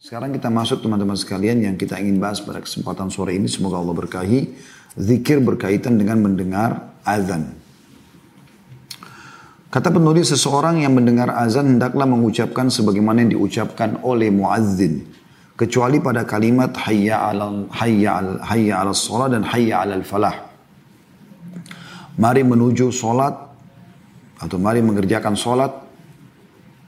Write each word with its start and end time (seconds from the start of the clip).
Sekarang 0.00 0.32
kita 0.32 0.48
masuk 0.48 0.80
teman-teman 0.80 1.12
sekalian 1.12 1.60
yang 1.60 1.76
kita 1.76 2.00
ingin 2.00 2.16
bahas 2.16 2.40
pada 2.40 2.64
kesempatan 2.64 3.12
sore 3.12 3.36
ini. 3.36 3.44
Semoga 3.52 3.84
Allah 3.84 3.92
berkahi. 3.92 4.48
Zikir 4.96 5.44
berkaitan 5.44 6.00
dengan 6.00 6.24
mendengar 6.24 6.96
azan. 7.04 7.52
Kata 9.68 9.92
penulis 9.92 10.32
seseorang 10.32 10.80
yang 10.80 10.96
mendengar 10.96 11.28
azan 11.36 11.76
hendaklah 11.76 12.08
mengucapkan 12.08 12.72
sebagaimana 12.72 13.28
yang 13.28 13.36
diucapkan 13.36 14.00
oleh 14.00 14.32
muazzin. 14.32 15.04
Kecuali 15.52 16.00
pada 16.00 16.24
kalimat 16.24 16.72
hayya 16.80 17.20
ala 17.20 17.68
hayya 17.68 18.24
ala, 18.24 18.32
hayya 18.40 18.80
ala 18.80 18.96
salat 18.96 19.36
dan 19.36 19.44
hayya 19.44 19.84
ala 19.84 20.00
falah. 20.00 20.48
Mari 22.16 22.40
menuju 22.40 22.88
solat 22.88 23.36
atau 24.40 24.56
mari 24.56 24.80
mengerjakan 24.80 25.36
solat 25.36 25.76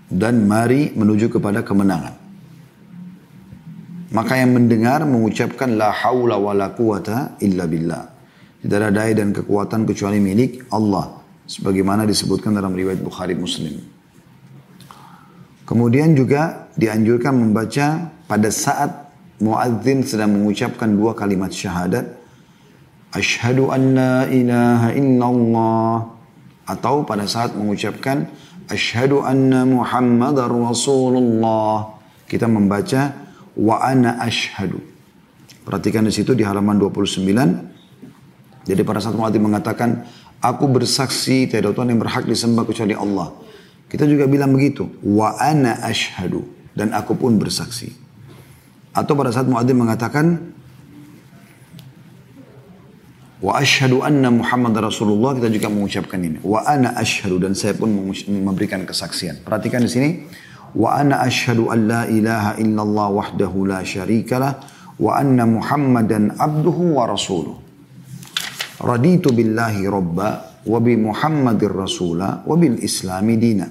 dan 0.08 0.48
mari 0.48 0.96
menuju 0.96 1.29
kepada 1.29 1.60
kemenangan. 1.60 2.21
Maka 4.12 4.36
yang 4.36 4.52
mendengar 4.52 5.08
mengucapkan 5.08 5.72
la 5.72 5.89
haula 5.89 6.36
wa 6.36 6.52
la 6.52 6.68
quwata 6.76 7.40
illa 7.40 7.64
billah. 7.64 8.04
Tidak 8.61 8.76
ada 8.76 8.93
daya 8.93 9.16
dan 9.16 9.32
kekuatan 9.32 9.88
kecuali 9.88 10.21
milik 10.21 10.68
Allah. 10.68 11.18
Sebagaimana 11.48 12.04
disebutkan 12.04 12.52
dalam 12.52 12.76
riwayat 12.76 13.00
Bukhari 13.00 13.32
Muslim. 13.35 13.80
Kemudian 15.64 16.12
juga 16.12 16.68
dianjurkan 16.76 17.32
membaca 17.32 18.12
pada 18.29 18.48
saat 18.52 19.11
muadzin 19.40 20.04
sedang 20.04 20.36
mengucapkan 20.36 20.93
dua 20.93 21.16
kalimat 21.16 21.49
syahadat. 21.49 22.04
Ashhadu 23.16 23.72
an 23.72 23.82
la 23.96 24.16
ilaha 24.29 24.88
illallah. 24.93 25.94
Atau 26.68 27.08
pada 27.08 27.24
saat 27.24 27.57
mengucapkan 27.57 28.29
Ashhadu 28.68 29.24
anna 29.24 29.66
muhammadar 29.66 30.52
rasulullah. 30.52 31.99
Kita 32.28 32.47
membaca 32.47 33.31
wa 33.56 33.80
ana 33.83 34.20
ashhadu. 34.22 34.80
Perhatikan 35.62 36.02
di 36.06 36.12
situ 36.12 36.34
di 36.34 36.42
halaman 36.42 36.78
29. 36.80 37.22
Jadi 38.66 38.80
pada 38.86 38.98
saat 39.02 39.14
muadzin 39.14 39.42
mengatakan, 39.42 40.06
aku 40.42 40.66
bersaksi 40.66 41.46
tiada 41.46 41.70
Tuhan 41.70 41.94
yang 41.94 42.02
berhak 42.02 42.27
disembah 42.27 42.66
kecuali 42.66 42.94
Allah. 42.94 43.30
Kita 43.86 44.08
juga 44.08 44.27
bilang 44.27 44.50
begitu, 44.56 44.88
wa 45.04 45.36
ana 45.38 45.78
ashhadu 45.84 46.42
dan 46.72 46.96
aku 46.96 47.14
pun 47.14 47.36
bersaksi. 47.36 47.92
Atau 48.92 49.16
pada 49.16 49.32
saat 49.32 49.48
muadzin 49.48 49.77
mengatakan 49.77 50.52
wa 53.42 53.52
ashhadu 53.58 54.05
anna 54.05 54.30
Muhammad 54.30 54.77
Rasulullah 54.80 55.36
kita 55.36 55.48
juga 55.52 55.68
mengucapkan 55.68 56.20
ini. 56.20 56.40
Wa 56.40 56.64
ana 56.64 56.96
ashhadu 56.96 57.40
dan 57.40 57.52
saya 57.52 57.77
pun 57.77 57.92
memberikan 58.28 58.84
kesaksian. 58.84 59.44
Perhatikan 59.44 59.84
di 59.84 59.90
sini 59.92 60.10
wa 60.72 60.96
ana 60.96 61.20
ashhadu 61.24 61.68
an 61.68 61.78
la 61.88 62.02
ilaha 62.08 62.56
illallah 62.56 63.08
wahdahu 63.12 63.68
la 63.68 63.84
syarikalah 63.84 64.60
wa 64.96 65.18
anna 65.18 65.44
muhammadan 65.44 66.36
abduhu 66.36 66.96
wa 66.96 67.08
rasuluh. 67.08 67.56
Raditu 68.82 69.30
billahi 69.30 69.86
rabba 69.86 70.58
wa 70.64 70.78
bi 70.82 70.96
muhammadir 70.98 71.70
rasula 71.70 72.42
wa 72.42 72.54
bil 72.58 72.80
islami 72.80 73.36
dina. 73.38 73.66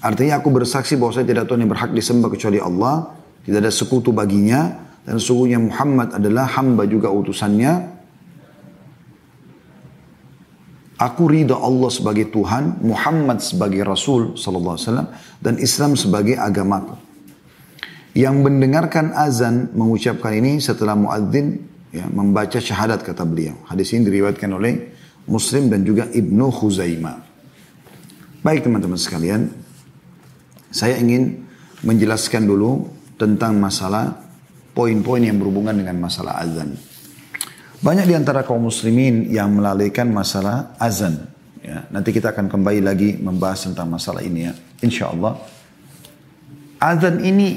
Artinya 0.00 0.40
aku 0.40 0.48
bersaksi 0.48 0.96
bahwa 0.96 1.12
saya 1.12 1.28
tidak 1.28 1.44
tahu 1.44 1.60
yang 1.60 1.68
berhak 1.68 1.92
disembah 1.92 2.32
kecuali 2.32 2.56
Allah. 2.56 3.12
Tidak 3.44 3.60
ada 3.60 3.68
sekutu 3.68 4.16
baginya. 4.16 4.88
Dan 5.04 5.20
sungguhnya 5.20 5.60
Muhammad 5.60 6.16
adalah 6.16 6.48
hamba 6.56 6.88
juga 6.88 7.12
utusannya 7.12 7.99
Aku 11.00 11.32
ridha 11.32 11.56
Allah 11.56 11.88
sebagai 11.88 12.28
Tuhan, 12.28 12.84
Muhammad 12.84 13.40
sebagai 13.40 13.80
Rasul 13.88 14.36
sallallahu 14.36 14.76
alaihi 14.76 14.84
wasallam 14.84 15.08
dan 15.40 15.54
Islam 15.56 15.96
sebagai 15.96 16.36
agamaku. 16.36 16.92
Yang 18.12 18.36
mendengarkan 18.44 19.16
azan 19.16 19.72
mengucapkan 19.72 20.36
ini 20.36 20.60
setelah 20.60 20.92
muadzin 20.92 21.56
ya, 21.88 22.04
membaca 22.12 22.60
syahadat 22.60 23.00
kata 23.00 23.24
beliau. 23.24 23.56
Hadis 23.64 23.96
ini 23.96 24.12
diriwayatkan 24.12 24.50
oleh 24.52 24.92
Muslim 25.24 25.72
dan 25.72 25.88
juga 25.88 26.04
Ibnu 26.04 26.46
Khuzaimah. 26.52 27.16
Baik 28.44 28.68
teman-teman 28.68 29.00
sekalian, 29.00 29.48
saya 30.68 31.00
ingin 31.00 31.48
menjelaskan 31.80 32.44
dulu 32.44 32.92
tentang 33.16 33.56
masalah 33.56 34.20
poin-poin 34.76 35.24
yang 35.24 35.40
berhubungan 35.40 35.80
dengan 35.80 35.96
masalah 35.96 36.44
azan. 36.44 36.76
Banyak 37.80 38.04
di 38.04 38.12
antara 38.12 38.44
kaum 38.44 38.68
muslimin 38.68 39.32
yang 39.32 39.56
melalaikan 39.56 40.12
masalah 40.12 40.76
azan. 40.76 41.32
Ya, 41.64 41.88
nanti 41.88 42.12
kita 42.12 42.28
akan 42.36 42.52
kembali 42.52 42.80
lagi 42.84 43.16
membahas 43.16 43.72
tentang 43.72 43.88
masalah 43.88 44.20
ini 44.20 44.44
ya. 44.44 44.52
Insya 44.84 45.08
Allah. 45.08 45.40
Azan 46.76 47.24
ini 47.24 47.56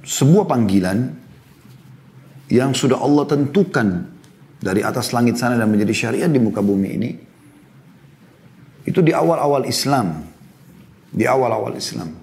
sebuah 0.00 0.48
panggilan 0.48 1.12
yang 2.48 2.72
sudah 2.72 2.96
Allah 3.04 3.28
tentukan 3.28 4.08
dari 4.60 4.80
atas 4.80 5.12
langit 5.12 5.36
sana 5.36 5.60
dan 5.60 5.68
menjadi 5.68 5.92
syariat 5.92 6.30
di 6.32 6.40
muka 6.40 6.64
bumi 6.64 6.88
ini. 6.96 7.10
Itu 8.88 9.04
di 9.04 9.12
awal-awal 9.12 9.68
Islam. 9.68 10.24
Di 11.12 11.28
awal-awal 11.28 11.76
Islam. 11.76 12.16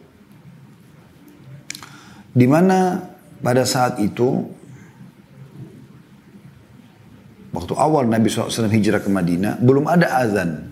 Di 2.34 2.46
mana 2.50 2.98
pada 3.46 3.62
saat 3.62 4.02
itu 4.02 4.57
Waktu 7.58 7.74
awal 7.74 8.06
Nabi 8.06 8.30
SAW 8.30 8.70
hijrah 8.70 9.02
ke 9.02 9.10
Madinah, 9.10 9.58
belum 9.58 9.90
ada 9.90 10.14
azan. 10.22 10.70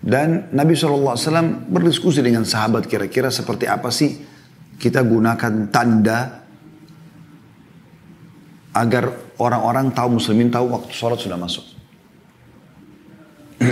Dan 0.00 0.48
Nabi 0.56 0.72
SAW 0.72 1.68
berdiskusi 1.68 2.24
dengan 2.24 2.48
sahabat 2.48 2.88
kira-kira 2.88 3.28
seperti 3.28 3.68
apa 3.68 3.92
sih 3.92 4.24
kita 4.80 5.04
gunakan 5.04 5.68
tanda 5.68 6.48
agar 8.72 9.36
orang-orang 9.36 9.92
tahu 9.92 10.16
muslimin 10.16 10.48
tahu 10.48 10.72
waktu 10.72 10.96
sholat 10.96 11.20
sudah 11.20 11.36
masuk. 11.36 11.66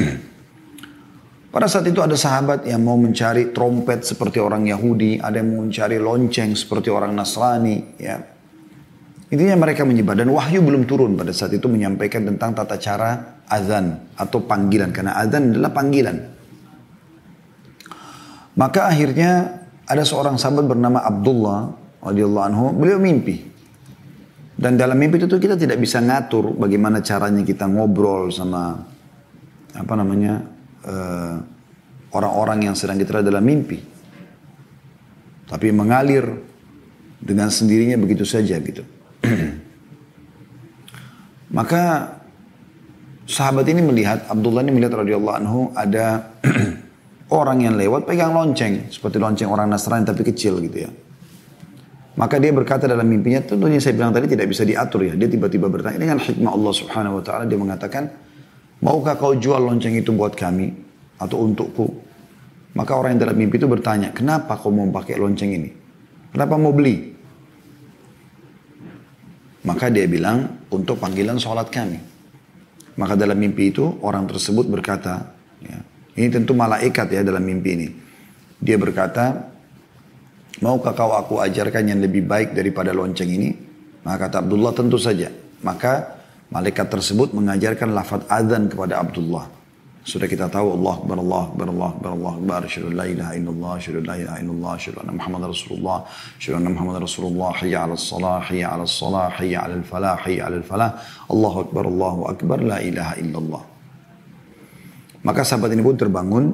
Pada 1.57 1.73
saat 1.73 1.89
itu 1.89 2.05
ada 2.05 2.21
sahabat 2.21 2.69
yang 2.69 2.85
mau 2.85 3.01
mencari 3.01 3.49
trompet 3.57 4.05
seperti 4.05 4.37
orang 4.37 4.69
Yahudi, 4.69 5.17
ada 5.17 5.41
yang 5.41 5.57
mau 5.57 5.65
mencari 5.65 5.97
lonceng 5.97 6.53
seperti 6.53 6.93
orang 6.93 7.17
Nasrani, 7.17 7.97
ya. 7.97 8.36
Intinya 9.27 9.59
mereka 9.59 9.83
menyebar 9.83 10.15
dan 10.15 10.31
wahyu 10.31 10.63
belum 10.63 10.87
turun 10.87 11.19
pada 11.19 11.35
saat 11.35 11.51
itu 11.51 11.67
menyampaikan 11.67 12.23
tentang 12.23 12.55
tata 12.55 12.79
cara 12.79 13.43
azan 13.51 13.99
atau 14.15 14.39
panggilan 14.47 14.95
karena 14.95 15.19
azan 15.19 15.51
adalah 15.51 15.75
panggilan. 15.75 16.17
Maka 18.55 18.87
akhirnya 18.87 19.63
ada 19.83 20.07
seorang 20.07 20.39
sahabat 20.39 20.71
bernama 20.71 21.03
Abdullah 21.03 21.75
radhiyallahu 22.07 22.47
anhu, 22.47 22.65
beliau 22.79 23.03
mimpi. 23.03 23.43
Dan 24.57 24.79
dalam 24.79 24.97
mimpi 24.97 25.21
itu 25.21 25.29
kita 25.29 25.59
tidak 25.59 25.77
bisa 25.77 26.01
ngatur 26.01 26.57
bagaimana 26.57 27.03
caranya 27.03 27.45
kita 27.45 27.69
ngobrol 27.69 28.33
sama 28.33 28.79
apa 29.77 29.95
namanya 29.99 30.41
eh, 30.87 31.35
orang-orang 32.15 32.71
yang 32.71 32.75
sedang 32.79 32.97
kita 32.97 33.27
dalam 33.27 33.43
mimpi. 33.43 33.83
Tapi 35.51 35.67
mengalir 35.75 36.25
dengan 37.21 37.51
sendirinya 37.51 37.99
begitu 38.01 38.23
saja 38.25 38.57
gitu. 38.63 38.96
Maka 41.57 42.15
sahabat 43.27 43.67
ini 43.67 43.83
melihat, 43.83 44.27
Abdullah 44.31 44.63
ini 44.63 44.73
melihat 44.75 45.03
radhiyallahu 45.03 45.37
anhu 45.43 45.61
ada 45.75 46.31
orang 47.39 47.67
yang 47.67 47.75
lewat 47.75 48.07
pegang 48.07 48.35
lonceng. 48.35 48.87
Seperti 48.91 49.19
lonceng 49.19 49.51
orang 49.51 49.71
Nasrani 49.71 50.07
tapi 50.07 50.23
kecil 50.23 50.63
gitu 50.63 50.87
ya. 50.87 50.91
Maka 52.17 52.41
dia 52.41 52.49
berkata 52.49 52.89
dalam 52.89 53.05
mimpinya, 53.05 53.45
tentunya 53.45 53.77
saya 53.77 53.93
bilang 53.93 54.09
tadi 54.09 54.25
tidak 54.25 54.49
bisa 54.49 54.65
diatur 54.65 55.05
ya. 55.05 55.13
Dia 55.13 55.29
tiba-tiba 55.29 55.69
bertanya 55.69 56.01
dengan 56.01 56.17
hikmah 56.17 56.49
Allah 56.49 56.73
subhanahu 56.73 57.21
wa 57.21 57.23
ta'ala. 57.23 57.45
Dia 57.45 57.61
mengatakan, 57.61 58.09
maukah 58.81 59.21
kau 59.21 59.37
jual 59.37 59.61
lonceng 59.61 60.01
itu 60.01 60.17
buat 60.17 60.33
kami? 60.33 60.73
Atau 61.21 61.45
untukku? 61.45 61.93
Maka 62.73 62.97
orang 62.97 63.17
yang 63.17 63.29
dalam 63.29 63.37
mimpi 63.37 63.61
itu 63.61 63.69
bertanya, 63.69 64.17
kenapa 64.17 64.57
kau 64.57 64.73
mau 64.73 64.89
pakai 64.89 65.21
lonceng 65.21 65.53
ini? 65.53 65.71
Kenapa 66.33 66.57
mau 66.57 66.73
beli? 66.73 67.16
Maka 69.67 69.91
dia 69.91 70.07
bilang 70.07 70.63
untuk 70.71 71.03
panggilan 71.03 71.43
sholat 71.43 71.67
kami. 71.75 71.99
Maka 72.97 73.19
dalam 73.19 73.35
mimpi 73.37 73.75
itu 73.75 73.99
orang 74.01 74.25
tersebut 74.31 74.71
berkata, 74.71 75.35
ya, 75.59 75.79
ini 76.17 76.31
tentu 76.31 76.55
malaikat 76.55 77.11
ya 77.11 77.21
dalam 77.27 77.43
mimpi 77.43 77.71
ini. 77.75 77.89
Dia 78.63 78.79
berkata, 78.79 79.53
maukah 80.63 80.95
kau 80.95 81.13
aku 81.13 81.43
ajarkan 81.43 81.93
yang 81.93 82.01
lebih 82.01 82.25
baik 82.25 82.55
daripada 82.55 82.95
lonceng 82.95 83.29
ini? 83.29 83.51
Maka 84.07 84.31
kata 84.31 84.47
Abdullah 84.47 84.73
tentu 84.73 84.97
saja. 85.03 85.29
Maka 85.67 86.15
malaikat 86.49 86.87
tersebut 86.87 87.35
mengajarkan 87.35 87.91
lafaz 87.91 88.23
azan 88.31 88.71
kepada 88.71 89.03
Abdullah. 89.03 89.56
Sudah 90.07 90.31
kita 90.31 90.47
tahu 90.47 90.79
Allah 90.79 91.03
Akbar, 91.03 91.19
Allah 91.19 91.43
Akbar, 91.51 91.67
Allah 91.67 91.89
Akbar, 91.91 92.11
Allah 92.15 92.33
Akbar. 92.39 92.59
Asyadu 92.63 92.95
la 92.95 93.11
ilaha 93.11 93.35
illallah, 93.35 93.73
asyadu 93.75 94.07
la 94.07 94.15
ilaha 94.15 94.39
illallah, 94.39 94.73
asyadu 94.79 95.03
anna 95.03 95.13
Muhammad 95.19 95.51
Rasulullah, 95.51 95.99
asyadu 96.39 96.57
anna 96.63 96.71
Muhammad 96.71 96.97
Rasulullah, 97.03 97.51
hayya 97.59 97.79
ala 97.83 97.99
salah, 97.99 98.39
hayya 98.39 98.71
ala 98.71 98.87
salah, 98.87 99.27
hayya 99.35 99.67
ala 99.67 99.83
falah, 99.83 100.15
hayya 100.23 100.47
ala 100.47 100.63
falah. 100.63 100.91
Allahu 101.27 101.57
Akbar, 101.67 101.85
Allahu 101.91 102.21
Akbar, 102.31 102.59
la 102.63 102.79
ilaha 102.87 103.19
illallah. 103.19 103.63
Maka 105.27 105.43
sahabat 105.43 105.75
ini 105.75 105.83
pun 105.83 105.99
terbangun. 105.99 106.45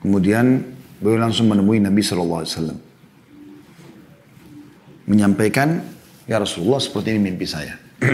Kemudian 0.00 0.64
beliau 1.04 1.20
langsung 1.20 1.52
menemui 1.52 1.84
Nabi 1.84 2.00
SAW. 2.00 2.48
menyampaikan, 5.04 5.84
Ya 6.24 6.40
Rasulullah 6.40 6.80
seperti 6.80 7.12
ini 7.12 7.28
mimpi 7.28 7.44
saya. 7.44 7.76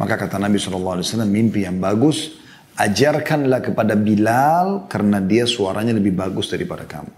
Maka 0.00 0.14
kata 0.20 0.36
Nabi 0.36 0.60
SAW, 0.60 1.00
mimpi 1.24 1.64
yang 1.64 1.80
bagus, 1.80 2.37
ajarkanlah 2.78 3.58
kepada 3.58 3.98
Bilal 3.98 4.86
karena 4.86 5.18
dia 5.18 5.44
suaranya 5.44 5.90
lebih 5.90 6.14
bagus 6.14 6.46
daripada 6.46 6.86
kamu. 6.86 7.10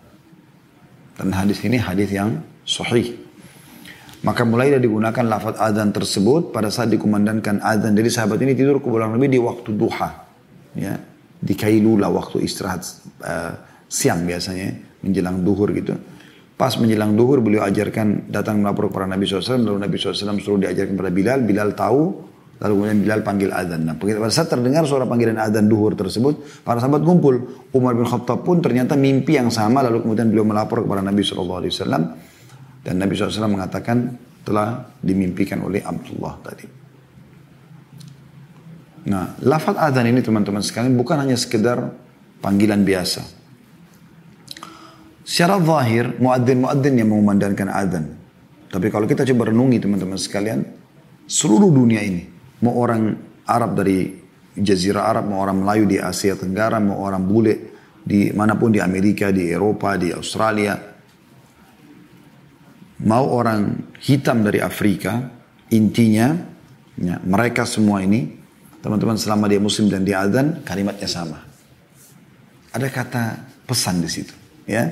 Dan 1.21 1.37
hadis 1.37 1.61
ini 1.61 1.77
hadis 1.77 2.09
yang 2.09 2.41
sahih. 2.65 3.12
Maka 4.25 4.45
mulai 4.45 4.73
digunakan 4.81 5.25
lafaz 5.25 5.57
azan 5.61 5.93
tersebut 5.93 6.53
pada 6.53 6.73
saat 6.73 6.89
dikumandangkan 6.93 7.61
azan. 7.61 7.93
Jadi 7.93 8.09
sahabat 8.09 8.41
ini 8.41 8.57
tidur 8.57 8.81
kurang 8.81 9.17
lebih 9.17 9.37
di 9.37 9.41
waktu 9.41 9.77
duha. 9.77 10.11
Ya, 10.77 10.97
di 11.41 11.55
kailula 11.57 12.09
waktu 12.12 12.45
istirahat 12.45 12.85
uh, 13.25 13.53
siang 13.89 14.25
biasanya 14.29 14.77
menjelang 15.05 15.41
duhur 15.41 15.73
gitu. 15.73 15.97
Pas 16.57 16.77
menjelang 16.77 17.17
duhur 17.17 17.41
beliau 17.41 17.65
ajarkan 17.65 18.29
datang 18.29 18.61
melapor 18.61 18.93
kepada 18.93 19.17
Nabi 19.17 19.25
SAW. 19.25 19.61
Lalu 19.61 19.79
Nabi 19.81 19.97
SAW 19.97 20.37
suruh 20.41 20.61
diajarkan 20.61 20.93
kepada 21.01 21.12
Bilal. 21.12 21.39
Bilal 21.49 21.73
tahu 21.73 22.01
Lalu 22.61 22.73
kemudian 22.77 22.99
Bilal 23.01 23.21
panggil 23.25 23.51
azan. 23.57 23.89
Nah, 23.89 23.97
pada 23.97 24.29
saat 24.29 24.53
terdengar 24.53 24.85
suara 24.85 25.09
panggilan 25.09 25.41
azan 25.41 25.65
duhur 25.65 25.97
tersebut, 25.97 26.61
para 26.61 26.77
sahabat 26.77 27.01
kumpul. 27.01 27.65
Umar 27.73 27.97
bin 27.97 28.05
Khattab 28.05 28.45
pun 28.45 28.61
ternyata 28.61 29.01
mimpi 29.01 29.41
yang 29.41 29.49
sama, 29.49 29.81
lalu 29.81 30.05
kemudian 30.05 30.29
beliau 30.29 30.45
melapor 30.45 30.85
kepada 30.85 31.01
Nabi 31.01 31.25
SAW. 31.25 31.65
Dan 32.85 32.95
Nabi 33.01 33.12
SAW 33.17 33.49
mengatakan 33.49 34.12
telah 34.45 34.93
dimimpikan 35.01 35.65
oleh 35.65 35.81
Abdullah 35.81 36.37
tadi. 36.45 36.67
Nah, 39.09 39.41
lafaz 39.41 39.81
azan 39.81 40.12
ini 40.12 40.21
teman-teman 40.21 40.61
sekalian 40.61 40.93
bukan 41.01 41.17
hanya 41.17 41.41
sekedar 41.41 41.97
panggilan 42.45 42.85
biasa. 42.85 43.25
Secara 45.25 45.57
zahir, 45.65 46.21
muadzin-muadzin 46.21 46.95
yang 47.01 47.09
mengumandangkan 47.09 47.73
azan. 47.73 48.05
Tapi 48.69 48.93
kalau 48.93 49.09
kita 49.09 49.25
coba 49.33 49.49
renungi 49.49 49.81
teman-teman 49.81 50.21
sekalian, 50.21 50.61
seluruh 51.25 51.71
dunia 51.73 52.03
ini, 52.03 52.40
Mau 52.61 52.77
orang 52.77 53.17
Arab 53.49 53.73
dari 53.77 54.21
Jazirah 54.57 55.09
Arab, 55.09 55.31
mau 55.31 55.41
orang 55.41 55.62
Melayu 55.65 55.85
di 55.89 55.97
Asia 55.97 56.37
Tenggara, 56.37 56.77
mau 56.83 57.01
orang 57.01 57.23
bule 57.25 57.55
di 58.05 58.33
mana 58.35 58.59
pun 58.59 58.75
di 58.75 58.81
Amerika, 58.83 59.33
di 59.33 59.49
Eropa, 59.49 59.97
di 59.97 60.12
Australia. 60.12 60.77
Mau 63.01 63.25
orang 63.33 63.95
hitam 64.05 64.45
dari 64.45 64.61
Afrika, 64.61 65.25
intinya 65.73 66.37
ya, 67.01 67.17
mereka 67.25 67.65
semua 67.65 68.05
ini, 68.05 68.29
teman-teman 68.85 69.17
selama 69.17 69.49
dia 69.49 69.61
muslim 69.62 69.89
dan 69.89 70.05
dia 70.05 70.21
adzan, 70.21 70.61
kalimatnya 70.61 71.09
sama. 71.09 71.41
Ada 72.77 72.89
kata 72.93 73.23
pesan 73.65 74.05
di 74.05 74.11
situ, 74.12 74.37
ya. 74.69 74.85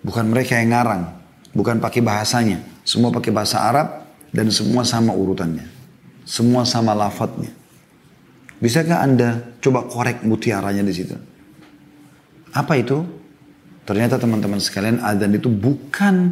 Bukan 0.00 0.30
mereka 0.30 0.56
yang 0.56 0.72
ngarang, 0.72 1.02
bukan 1.52 1.84
pakai 1.84 2.00
bahasanya, 2.00 2.64
semua 2.80 3.12
pakai 3.12 3.28
bahasa 3.28 3.60
Arab 3.60 4.08
dan 4.32 4.48
semua 4.48 4.88
sama 4.88 5.12
urutannya. 5.12 5.77
Semua 6.28 6.68
sama 6.68 6.92
lafadznya. 6.92 7.48
Bisakah 8.60 9.00
Anda 9.00 9.56
coba 9.64 9.88
korek 9.88 10.20
mutiaranya 10.28 10.84
di 10.84 10.92
situ? 10.92 11.16
Apa 12.52 12.76
itu? 12.76 13.00
Ternyata 13.88 14.20
teman-teman 14.20 14.60
sekalian 14.60 15.00
adzan 15.00 15.32
itu 15.32 15.48
bukan 15.48 16.28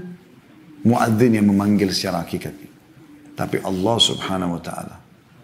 muadzin 0.84 1.40
yang 1.40 1.48
memanggil 1.48 1.88
secara 1.96 2.20
hakikat. 2.20 2.52
Tapi 3.32 3.56
Allah 3.64 3.96
subhanahu 3.96 4.60
wa 4.60 4.62
ta'ala. 4.62 4.96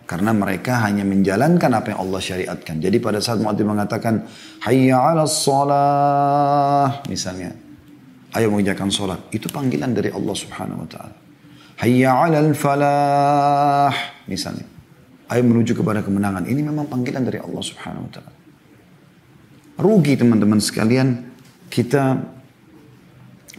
Karena 0.05 0.37
mereka 0.37 0.85
hanya 0.85 1.09
menjalankan 1.09 1.73
apa 1.73 1.97
yang 1.97 2.05
Allah 2.05 2.21
syariatkan. 2.21 2.77
Jadi 2.85 3.01
pada 3.01 3.25
saat 3.25 3.41
muadzin 3.41 3.65
mengatakan, 3.65 4.29
Hayya 4.61 5.01
ala 5.01 5.25
salah. 5.25 7.01
Misalnya, 7.09 7.57
ayo 8.37 8.53
mengerjakan 8.53 8.93
sholat. 8.93 9.21
Itu 9.33 9.49
panggilan 9.49 9.97
dari 9.97 10.13
Allah 10.13 10.37
subhanahu 10.37 10.85
wa 10.85 10.89
ta'ala. 10.93 11.22
Hayya 11.81 12.13
alal 12.13 12.53
falah. 12.53 13.95
Misalnya. 14.29 14.69
Ayo 15.33 15.49
menuju 15.49 15.73
kepada 15.73 16.05
kemenangan. 16.05 16.45
Ini 16.45 16.61
memang 16.61 16.93
panggilan 16.93 17.25
dari 17.25 17.41
Allah 17.41 17.63
subhanahu 17.65 18.05
wa 18.05 18.13
ta'ala. 18.13 18.33
Rugi 19.81 20.21
teman-teman 20.21 20.61
sekalian. 20.61 21.33
Kita 21.73 22.21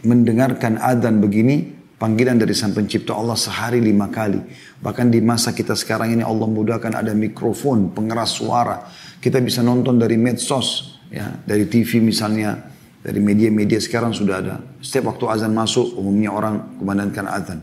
mendengarkan 0.06 0.78
adzan 0.78 1.18
begini. 1.18 1.74
Panggilan 1.98 2.38
dari 2.38 2.54
sang 2.54 2.70
pencipta 2.70 3.18
Allah 3.18 3.34
sehari 3.34 3.82
lima 3.82 4.06
kali. 4.06 4.38
Bahkan 4.78 5.10
di 5.10 5.18
masa 5.18 5.50
kita 5.50 5.74
sekarang 5.74 6.14
ini 6.14 6.22
Allah 6.22 6.46
mudahkan 6.46 6.94
ada 6.94 7.10
mikrofon, 7.10 7.90
pengeras 7.90 8.38
suara. 8.38 8.86
Kita 9.18 9.42
bisa 9.42 9.58
nonton 9.66 9.98
dari 9.98 10.14
medsos. 10.14 11.00
ya 11.10 11.34
Dari 11.42 11.66
TV 11.66 11.98
misalnya. 11.98 12.70
Dari 13.04 13.18
media-media 13.18 13.82
sekarang 13.82 14.16
sudah 14.16 14.36
ada. 14.40 14.56
Setiap 14.80 15.12
waktu 15.12 15.28
azan 15.28 15.52
masuk, 15.52 15.92
umumnya 15.98 16.32
orang 16.32 16.80
kumandangkan 16.80 17.26
azan. 17.28 17.60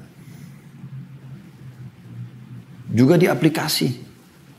Juga 2.92 3.16
di 3.16 3.26
aplikasi. 3.32 4.12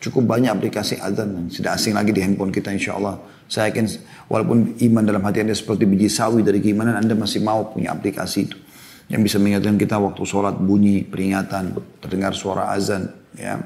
Cukup 0.02 0.26
banyak 0.26 0.50
aplikasi 0.50 0.98
azan 0.98 1.30
yang 1.30 1.46
tidak 1.46 1.78
asing 1.78 1.94
lagi 1.94 2.10
di 2.10 2.18
handphone 2.18 2.50
kita 2.50 2.74
insya 2.74 2.98
Allah. 2.98 3.22
Saya 3.46 3.70
yakin 3.70 3.86
walaupun 4.26 4.74
iman 4.80 5.04
dalam 5.06 5.22
hati 5.22 5.46
Anda 5.46 5.54
seperti 5.54 5.86
biji 5.86 6.10
sawi 6.10 6.42
dari 6.42 6.58
keimanan 6.58 6.98
Anda 6.98 7.14
masih 7.14 7.44
mau 7.44 7.70
punya 7.70 7.94
aplikasi 7.94 8.38
itu. 8.50 8.58
Yang 9.06 9.30
bisa 9.30 9.36
mengingatkan 9.38 9.76
kita 9.78 10.00
waktu 10.02 10.22
sholat 10.26 10.58
bunyi 10.58 11.06
peringatan, 11.06 11.76
terdengar 12.02 12.34
suara 12.34 12.72
azan. 12.74 13.12
Ya. 13.38 13.62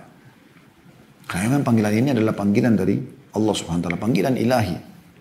Karena 1.25 1.63
panggilan 1.63 1.95
ini 1.95 2.09
adalah 2.13 2.35
panggilan 2.37 2.75
dari 2.77 3.01
Allah 3.33 3.55
subhanahu 3.57 3.81
wa 3.81 3.85
ta'ala. 3.89 3.99
Panggilan 4.03 4.35
ilahi 4.37 4.77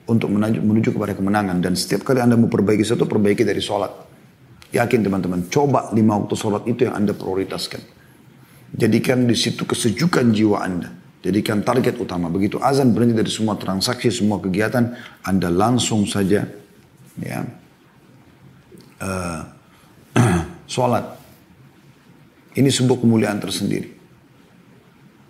untuk 0.10 0.34
menuju, 0.34 0.60
menuju 0.66 0.90
kepada 0.98 1.14
kemenangan. 1.16 1.64
Dan 1.64 1.80
setiap 1.80 2.04
kali 2.04 2.20
Anda 2.20 2.36
mau 2.36 2.52
perbaiki 2.52 2.84
sesuatu, 2.84 3.08
perbaiki 3.08 3.48
dari 3.48 3.62
sholat. 3.62 3.94
Yakin 4.76 5.00
teman-teman, 5.00 5.48
coba 5.48 5.94
lima 5.96 6.20
waktu 6.20 6.36
sholat 6.36 6.68
itu 6.68 6.90
yang 6.90 7.00
Anda 7.00 7.16
prioritaskan. 7.16 7.82
Jadikan 8.76 9.24
di 9.24 9.36
situ 9.40 9.64
kesejukan 9.64 10.36
jiwa 10.36 10.60
Anda. 10.60 10.92
Jadikan 11.24 11.64
target 11.64 11.96
utama. 11.98 12.28
Begitu 12.28 12.60
azan 12.60 12.92
berhenti 12.92 13.16
dari 13.16 13.32
semua 13.32 13.56
transaksi, 13.56 14.12
semua 14.12 14.38
kegiatan, 14.38 14.94
Anda 15.24 15.50
langsung 15.50 16.04
saja 16.06 16.46
ya 17.18 17.40
uh, 19.00 19.42
sholat. 20.74 21.08
Ini 22.56 22.68
sebuah 22.72 23.00
kemuliaan 23.00 23.40
tersendiri. 23.40 23.90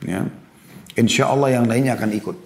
Ya. 0.06 0.25
Insya 0.98 1.30
Allah 1.30 1.62
yang 1.62 1.65
lainnya 1.65 1.98
akan 1.98 2.12
ikut. 2.18 2.38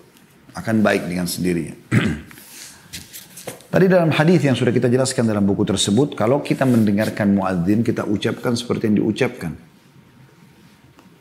Akan 0.56 0.84
baik 0.84 1.07
dengan 1.07 1.28
sendirinya. 1.28 1.75
Tadi 3.74 3.86
dalam 3.86 4.10
hadis 4.10 4.42
yang 4.42 4.57
sudah 4.57 4.74
kita 4.74 4.90
jelaskan 4.90 5.30
dalam 5.30 5.45
buku 5.45 5.62
tersebut, 5.62 6.18
kalau 6.18 6.42
kita 6.42 6.66
mendengarkan 6.66 7.38
muadzin, 7.38 7.86
kita 7.86 8.02
ucapkan 8.02 8.57
seperti 8.57 8.90
yang 8.90 9.06
diucapkan. 9.06 9.69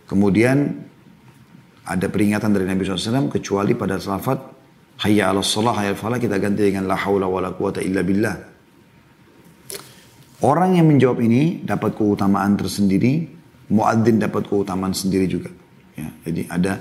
Kemudian 0.09 0.73
ada 1.85 2.07
peringatan 2.09 2.57
dari 2.57 2.65
Nabi 2.65 2.85
SAW 2.85 3.29
kecuali 3.29 3.77
pada 3.77 4.01
salafat 4.01 4.41
hayya 5.05 5.29
ala 5.31 5.45
salah 5.45 5.77
hayya 5.77 5.93
falah 5.93 6.17
kita 6.17 6.41
ganti 6.41 6.73
dengan 6.73 6.89
la 6.89 6.97
haula 6.97 7.29
wa 7.29 7.45
la 7.45 7.53
quwata 7.53 7.85
illa 7.85 8.01
billah. 8.01 8.37
Orang 10.39 10.79
yang 10.79 10.87
menjawab 10.87 11.19
ini 11.21 11.67
dapat 11.67 11.99
keutamaan 11.99 12.55
tersendiri, 12.55 13.27
muadzin 13.75 14.23
dapat 14.23 14.47
keutamaan 14.47 14.95
sendiri 14.95 15.27
juga. 15.27 15.51
Ya, 15.99 16.09
jadi 16.25 16.43
ada 16.47 16.73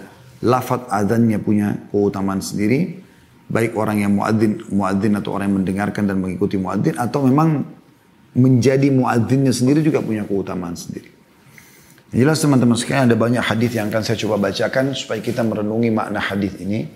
lafat 0.46 0.86
adzannya 0.94 1.42
punya 1.42 1.74
keutamaan 1.90 2.38
sendiri, 2.38 3.02
baik 3.50 3.74
orang 3.74 4.06
yang 4.06 4.14
muadzin 4.14 4.62
muadzin 4.70 5.18
atau 5.18 5.34
orang 5.34 5.50
yang 5.50 5.58
mendengarkan 5.66 6.06
dan 6.06 6.22
mengikuti 6.22 6.62
muadzin 6.62 7.02
atau 7.02 7.26
memang 7.26 7.66
menjadi 8.38 8.94
muadzinnya 8.94 9.50
sendiri 9.50 9.82
juga 9.82 10.06
punya 10.06 10.22
keutamaan 10.22 10.78
sendiri. 10.78 11.17
Jelas 12.08 12.40
teman-teman 12.40 12.80
sekalian 12.80 13.12
ada 13.12 13.20
banyak 13.20 13.44
hadis 13.44 13.76
yang 13.76 13.92
akan 13.92 14.00
saya 14.00 14.16
coba 14.16 14.48
bacakan 14.48 14.96
supaya 14.96 15.20
kita 15.20 15.44
merenungi 15.44 15.92
makna 15.92 16.24
hadis 16.24 16.56
ini. 16.64 16.88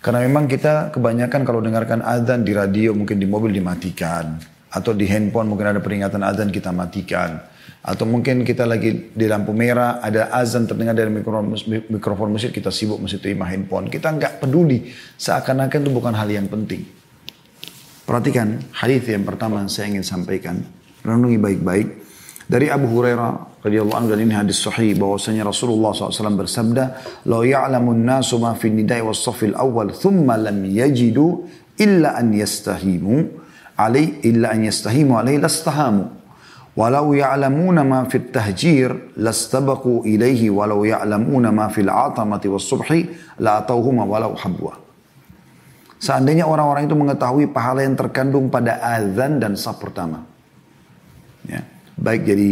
Karena 0.00 0.24
memang 0.24 0.48
kita 0.48 0.88
kebanyakan 0.96 1.44
kalau 1.44 1.60
dengarkan 1.60 2.00
azan 2.00 2.40
di 2.40 2.56
radio 2.56 2.96
mungkin 2.96 3.20
di 3.20 3.28
mobil 3.28 3.52
dimatikan. 3.52 4.40
Atau 4.72 4.96
di 4.96 5.04
handphone 5.04 5.44
mungkin 5.44 5.76
ada 5.76 5.80
peringatan 5.84 6.24
azan 6.24 6.48
kita 6.48 6.72
matikan. 6.72 7.36
Atau 7.84 8.08
mungkin 8.08 8.40
kita 8.40 8.64
lagi 8.64 9.12
di 9.12 9.26
lampu 9.28 9.52
merah 9.52 10.00
ada 10.00 10.32
azan 10.32 10.64
terdengar 10.64 10.96
dari 10.96 11.12
mikrofon, 11.12 11.52
mikrofon 11.92 12.32
masjid 12.32 12.48
kita 12.48 12.72
sibuk 12.72 12.96
masih 12.96 13.20
terima 13.20 13.44
handphone. 13.44 13.92
Kita 13.92 14.08
nggak 14.08 14.40
peduli 14.40 14.88
seakan-akan 15.20 15.78
itu 15.84 15.92
bukan 15.92 16.16
hal 16.16 16.28
yang 16.32 16.48
penting. 16.48 16.88
Perhatikan 18.08 18.56
hadis 18.72 19.04
yang 19.04 19.28
pertama 19.28 19.60
yang 19.60 19.68
saya 19.68 19.92
ingin 19.92 20.04
sampaikan. 20.04 20.64
Renungi 21.04 21.36
baik-baik. 21.36 21.88
Dari 22.50 22.66
Abu 22.66 22.90
Hurairah 22.90 23.62
radhiyallahu 23.62 23.94
anhu 23.94 24.10
dan 24.10 24.26
ini 24.26 24.34
hadis 24.34 24.58
sahih 24.58 24.98
bahwasanya 24.98 25.46
Rasulullah 25.46 25.94
SAW 25.94 26.34
bersabda, 26.34 26.84
"La 27.30 27.46
ya'lamun 27.46 28.02
nasu 28.02 28.42
ma 28.42 28.58
fi 28.58 28.74
nidai 28.74 29.06
was 29.06 29.22
safil 29.22 29.54
awal 29.54 29.94
thumma 29.94 30.34
lam 30.34 30.66
yajidu 30.66 31.46
illa 31.78 32.18
an 32.18 32.34
yastahimu 32.34 33.30
alai 33.78 34.18
illa 34.26 34.50
an 34.50 34.66
yastahimu 34.66 35.14
alai 35.14 35.38
lastahamu." 35.38 36.18
Walau 36.74 37.14
ya'lamuna 37.14 37.86
ma 37.86 38.02
fi 38.10 38.18
tahjir 38.18 39.14
lastabaku 39.14 40.02
ilaihi 40.10 40.50
walau 40.50 40.82
ya'lamuna 40.82 41.54
ma 41.54 41.70
fil 41.70 41.86
atamati 41.86 42.50
was 42.50 42.66
subhi 42.66 43.14
la 43.38 43.62
atauhuma 43.62 44.02
walau 44.02 44.34
habwa. 44.34 44.74
Seandainya 46.02 46.50
orang-orang 46.50 46.90
itu 46.90 46.98
mengetahui 46.98 47.46
pahala 47.54 47.86
yang 47.86 47.94
terkandung 47.94 48.50
pada 48.50 48.82
azan 48.82 49.38
dan 49.38 49.54
saf 49.54 49.78
pertama. 49.78 50.29
Baik 52.00 52.24
jadi 52.24 52.48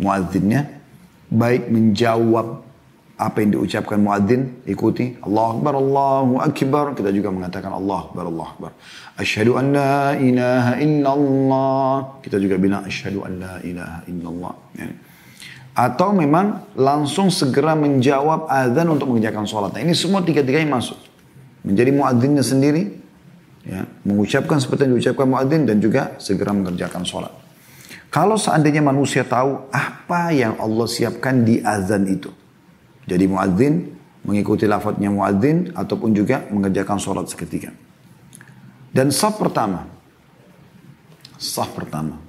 muadzinnya, 0.00 0.80
baik 1.28 1.68
menjawab 1.68 2.64
apa 3.22 3.36
yang 3.38 3.50
diucapkan 3.54 4.02
muadzin 4.02 4.64
ikuti. 4.66 5.14
Allah 5.22 5.54
Akbar 5.54 5.78
Allahu 5.78 6.42
Akbar. 6.42 6.96
Kita 6.98 7.14
juga 7.14 7.30
mengatakan 7.30 7.70
Allah 7.70 8.10
Akbar 8.10 8.24
Allah 8.26 8.48
Akbar. 8.50 8.70
Asyhadu 9.20 9.54
an 9.60 9.66
la 9.70 10.16
ilaha 10.18 10.72
illallah. 10.82 11.94
Kita 12.24 12.36
juga 12.42 12.56
bilang 12.58 12.82
asyhadu 12.82 13.22
an 13.22 13.32
la 13.38 13.54
ilaha 13.62 13.98
illallah. 14.10 14.54
Ya. 14.76 14.88
atau 15.72 16.12
memang 16.12 16.68
langsung 16.76 17.32
segera 17.32 17.72
menjawab 17.72 18.44
azan 18.44 18.92
untuk 18.92 19.08
mengerjakan 19.08 19.48
sholat. 19.48 19.72
Nah, 19.72 19.80
ini 19.80 19.96
semua 19.96 20.20
tiga-tiganya 20.20 20.68
masuk. 20.68 21.00
Menjadi 21.64 21.96
muadzinnya 21.96 22.44
sendiri 22.44 22.92
ya 23.64 23.88
mengucapkan 24.04 24.60
seperti 24.60 24.84
yang 24.84 25.00
diucapkan 25.00 25.24
muadzin 25.24 25.64
dan 25.64 25.80
juga 25.80 26.18
segera 26.20 26.52
mengerjakan 26.52 27.08
sholat 27.08 27.32
kalau 28.12 28.36
seandainya 28.36 28.84
manusia 28.84 29.24
tahu 29.24 29.72
apa 29.72 30.36
yang 30.36 30.60
Allah 30.60 30.84
siapkan 30.84 31.42
di 31.48 31.64
azan 31.64 32.04
itu 32.04 32.28
jadi 33.08 33.24
muadzin 33.26 33.88
mengikuti 34.22 34.70
lafadznya 34.70 35.10
muadzin 35.10 35.74
ataupun 35.74 36.14
juga 36.14 36.46
mengerjakan 36.50 36.98
sholat 36.98 37.26
seketika. 37.26 37.74
Dan 38.92 39.10
saf 39.10 39.40
pertama. 39.40 39.88
Saf 41.40 41.74
pertama. 41.74 42.20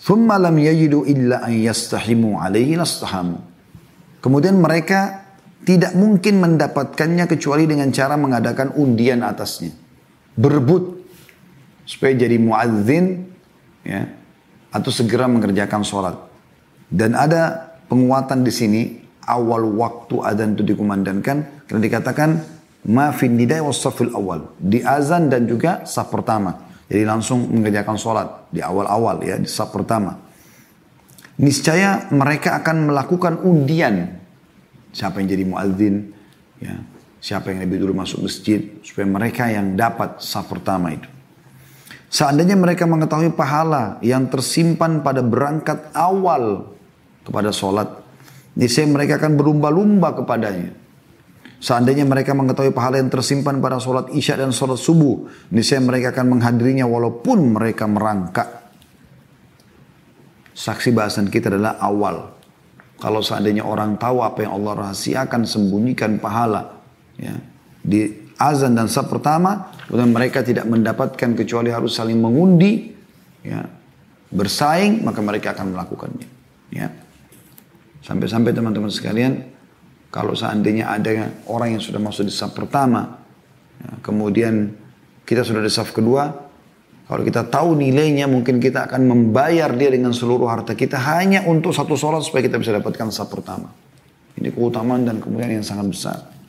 Thumma 0.00 0.40
lam 0.40 0.56
yajidu 0.56 1.04
illa 1.04 1.44
an 1.44 1.52
yastahimu 1.52 2.40
alaihi 2.40 2.78
lastahamu. 2.78 3.36
Kemudian 4.24 4.56
mereka 4.56 5.28
tidak 5.64 5.92
mungkin 5.92 6.40
mendapatkannya 6.40 7.28
kecuali 7.28 7.68
dengan 7.68 7.92
cara 7.92 8.16
mengadakan 8.16 8.72
undian 8.80 9.20
atasnya. 9.20 9.76
Berebut 10.40 11.04
supaya 11.84 12.16
jadi 12.16 12.40
muadzin 12.40 13.28
ya 13.84 14.08
atau 14.70 14.90
segera 14.90 15.26
mengerjakan 15.26 15.82
sholat. 15.82 16.16
Dan 16.90 17.14
ada 17.14 17.74
penguatan 17.86 18.42
di 18.42 18.52
sini 18.54 18.82
awal 19.26 19.66
waktu 19.78 20.18
azan 20.22 20.58
itu 20.58 20.74
dikumandangkan 20.74 21.66
karena 21.66 21.80
dikatakan 21.82 22.30
ma 22.90 23.14
fin 23.14 23.34
nidai 23.34 23.62
wasafil 23.62 24.14
awal. 24.14 24.54
Di 24.58 24.82
azan 24.82 25.30
dan 25.30 25.46
juga 25.46 25.86
saf 25.86 26.10
pertama. 26.10 26.66
Jadi 26.90 27.06
langsung 27.06 27.46
mengerjakan 27.46 27.94
sholat 27.94 28.50
di 28.50 28.58
awal-awal 28.58 29.22
ya 29.22 29.38
di 29.38 29.46
saf 29.46 29.70
pertama. 29.70 30.18
Niscaya 31.38 32.10
mereka 32.10 32.58
akan 32.58 32.90
melakukan 32.90 33.38
undian. 33.46 34.18
Siapa 34.90 35.22
yang 35.22 35.28
jadi 35.30 35.44
muadzin 35.46 35.94
ya 36.58 36.74
siapa 37.20 37.52
yang 37.52 37.62
lebih 37.62 37.84
dulu 37.84 38.00
masuk 38.00 38.24
masjid 38.24 38.80
supaya 38.80 39.06
mereka 39.06 39.44
yang 39.52 39.76
dapat 39.76 40.18
saf 40.24 40.48
pertama 40.48 40.96
itu 40.96 41.06
seandainya 42.10 42.58
mereka 42.58 42.84
mengetahui 42.84 43.32
pahala 43.38 44.02
yang 44.04 44.26
tersimpan 44.28 45.00
pada 45.00 45.22
berangkat 45.22 45.94
awal 45.94 46.74
kepada 47.24 47.54
sholat 47.54 48.00
Niscaya 48.58 48.86
mereka 48.90 49.22
akan 49.22 49.38
berlumba-lumba 49.38 50.10
kepadanya. 50.18 50.74
Seandainya 51.60 52.08
mereka 52.08 52.32
mengetahui 52.32 52.72
pahala 52.72 52.98
yang 52.98 53.12
tersimpan 53.12 53.60
pada 53.60 53.76
sholat 53.76 54.08
isya 54.16 54.40
dan 54.40 54.48
sholat 54.50 54.80
subuh, 54.80 55.28
niscaya 55.52 55.78
mereka 55.78 56.16
akan 56.16 56.36
menghadirinya 56.36 56.88
walaupun 56.88 57.52
mereka 57.52 57.84
merangkak. 57.84 58.48
Saksi 60.56 60.92
bahasan 60.96 61.28
kita 61.28 61.52
adalah 61.52 61.76
awal. 61.78 62.32
Kalau 63.00 63.20
seandainya 63.20 63.64
orang 63.64 63.96
tahu 64.00 64.24
apa 64.24 64.44
yang 64.44 64.60
Allah 64.60 64.88
rahasiakan, 64.88 65.44
sembunyikan 65.44 66.20
pahala. 66.20 66.80
Ya, 67.20 67.36
di 67.80 68.29
azan 68.40 68.72
dan 68.72 68.88
sab 68.88 69.12
pertama, 69.12 69.68
kemudian 69.84 70.16
mereka 70.16 70.40
tidak 70.40 70.64
mendapatkan 70.64 71.36
kecuali 71.36 71.68
harus 71.68 71.92
saling 71.92 72.16
mengundi, 72.16 72.88
ya, 73.44 73.68
bersaing, 74.32 75.04
maka 75.04 75.20
mereka 75.20 75.52
akan 75.52 75.76
melakukannya. 75.76 76.28
Ya. 76.72 76.88
Sampai-sampai 78.00 78.56
teman-teman 78.56 78.88
sekalian, 78.88 79.44
kalau 80.08 80.32
seandainya 80.32 80.88
ada 80.88 81.28
orang 81.52 81.76
yang 81.76 81.82
sudah 81.84 82.00
masuk 82.00 82.24
di 82.24 82.32
saf 82.32 82.56
pertama, 82.56 83.20
ya, 83.84 84.00
kemudian 84.00 84.72
kita 85.28 85.44
sudah 85.44 85.60
di 85.60 85.68
saf 85.68 85.92
kedua, 85.92 86.32
kalau 87.04 87.26
kita 87.26 87.44
tahu 87.50 87.76
nilainya 87.76 88.24
mungkin 88.30 88.62
kita 88.62 88.86
akan 88.88 89.04
membayar 89.04 89.68
dia 89.74 89.90
dengan 89.92 90.14
seluruh 90.14 90.46
harta 90.46 90.78
kita 90.78 90.94
hanya 90.94 91.42
untuk 91.42 91.74
satu 91.74 91.98
sholat 91.98 92.22
supaya 92.22 92.46
kita 92.46 92.56
bisa 92.56 92.72
dapatkan 92.72 93.10
saf 93.12 93.28
pertama. 93.28 93.68
Ini 94.38 94.48
keutamaan 94.54 95.04
dan 95.04 95.20
kemudian 95.20 95.60
yang 95.60 95.66
sangat 95.66 95.90
besar. 95.90 96.39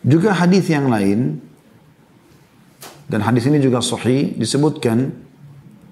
Juga 0.00 0.32
hadis 0.32 0.64
yang 0.72 0.88
lain 0.88 1.40
dan 3.10 3.20
hadis 3.20 3.44
ini 3.50 3.60
juga 3.60 3.84
sahih 3.84 4.32
disebutkan 4.38 5.28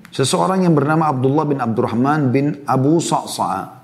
Seseorang 0.09 0.65
yang 0.65 0.73
bernama 0.73 1.13
Abdullah 1.13 1.45
bin 1.45 1.59
Abdurrahman 1.61 2.33
bin 2.33 2.65
Abu 2.65 2.97
Sa'sa'a. 2.97 3.77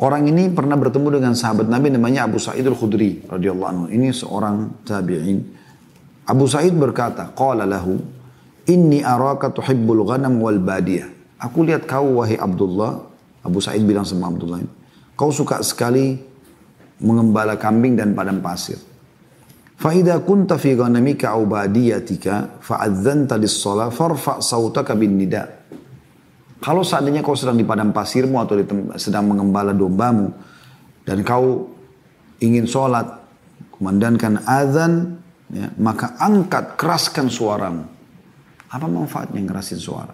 Orang 0.00 0.26
ini 0.26 0.48
pernah 0.50 0.74
bertemu 0.74 1.20
dengan 1.20 1.32
sahabat 1.36 1.70
Nabi 1.70 1.92
namanya 1.92 2.26
Abu 2.26 2.40
Sa'id 2.40 2.66
al-Khudri 2.66 3.28
radhiyallahu 3.28 3.68
anhu. 3.68 3.84
Ini 3.92 4.10
seorang 4.10 4.82
tabi'in. 4.82 5.38
Abu 6.26 6.44
Sa'id 6.50 6.74
berkata, 6.74 7.30
"Qala 7.36 7.68
lahu, 7.68 8.00
inni 8.66 9.04
araka 9.04 9.52
tuhibbul 9.54 10.02
ghanam 10.08 10.40
wal 10.40 10.58
badiyah." 10.58 11.06
Aku 11.40 11.62
lihat 11.62 11.86
kau 11.86 12.20
wahai 12.20 12.40
Abdullah, 12.40 13.06
Abu 13.44 13.60
Sa'id 13.62 13.84
bilang 13.84 14.08
sama 14.08 14.32
Abdullah, 14.32 14.64
kau 15.14 15.30
suka 15.30 15.62
sekali 15.62 16.16
mengembala 17.00 17.54
kambing 17.60 17.94
dan 17.94 18.16
padang 18.16 18.42
pasir. 18.42 18.80
Fa'idha 19.80 20.20
kunta 20.20 20.60
fi 20.60 20.76
ghanamika 20.76 21.32
au 21.32 21.48
badiyatika 21.48 22.60
fa'adzanta 22.60 23.40
lis-shalah 23.40 23.88
farfa' 23.88 24.44
sautaka 24.44 24.92
bin 24.92 25.16
nida'. 25.16 25.48
Kalau 26.60 26.84
seandainya 26.84 27.24
kau 27.24 27.32
sedang 27.32 27.56
di 27.56 27.64
padang 27.64 27.88
pasirmu 27.88 28.36
atau 28.36 28.60
di 28.60 28.68
sedang 29.00 29.32
mengembala 29.32 29.72
dombamu 29.72 30.28
dan 31.08 31.24
kau 31.24 31.72
ingin 32.44 32.68
sholat, 32.68 33.08
kumandangkan 33.72 34.44
azan, 34.44 35.16
ya, 35.48 35.72
maka 35.80 36.12
angkat 36.20 36.76
keraskan 36.76 37.32
suaramu. 37.32 37.88
Apa 38.68 38.84
manfaatnya 38.84 39.40
ngerasin 39.40 39.80
suara 39.80 40.12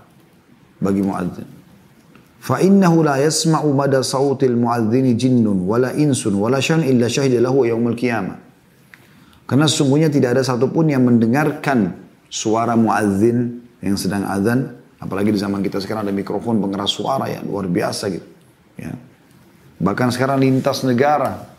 bagi 0.78 1.02
muadzin? 1.02 1.50
Fa 2.38 2.62
innahu 2.62 3.02
la 3.02 3.18
yasma'u 3.18 3.74
mada 3.74 4.06
sautil 4.06 4.54
muadzini 4.54 5.18
jinnun 5.18 5.66
wala 5.66 5.90
insun 5.98 6.38
wala 6.38 6.62
syai'un 6.62 6.86
illa 6.86 7.10
syahidalahu 7.10 7.66
yaumul 7.66 7.98
qiyamah 7.98 8.45
karena 9.46 9.66
sesungguhnya 9.70 10.10
tidak 10.10 10.38
ada 10.38 10.42
satupun 10.42 10.90
yang 10.90 11.06
mendengarkan 11.06 11.94
suara 12.26 12.74
muadzin 12.74 13.62
yang 13.78 13.94
sedang 13.94 14.26
azan, 14.26 14.74
apalagi 14.98 15.30
di 15.30 15.38
zaman 15.38 15.62
kita 15.62 15.78
sekarang 15.78 16.10
ada 16.10 16.14
mikrofon 16.14 16.58
pengeras 16.58 16.90
suara 16.90 17.30
ya 17.30 17.40
luar 17.46 17.70
biasa 17.70 18.04
gitu. 18.10 18.26
Ya. 18.74 18.92
Bahkan 19.78 20.08
sekarang 20.10 20.42
lintas 20.42 20.82
negara. 20.82 21.54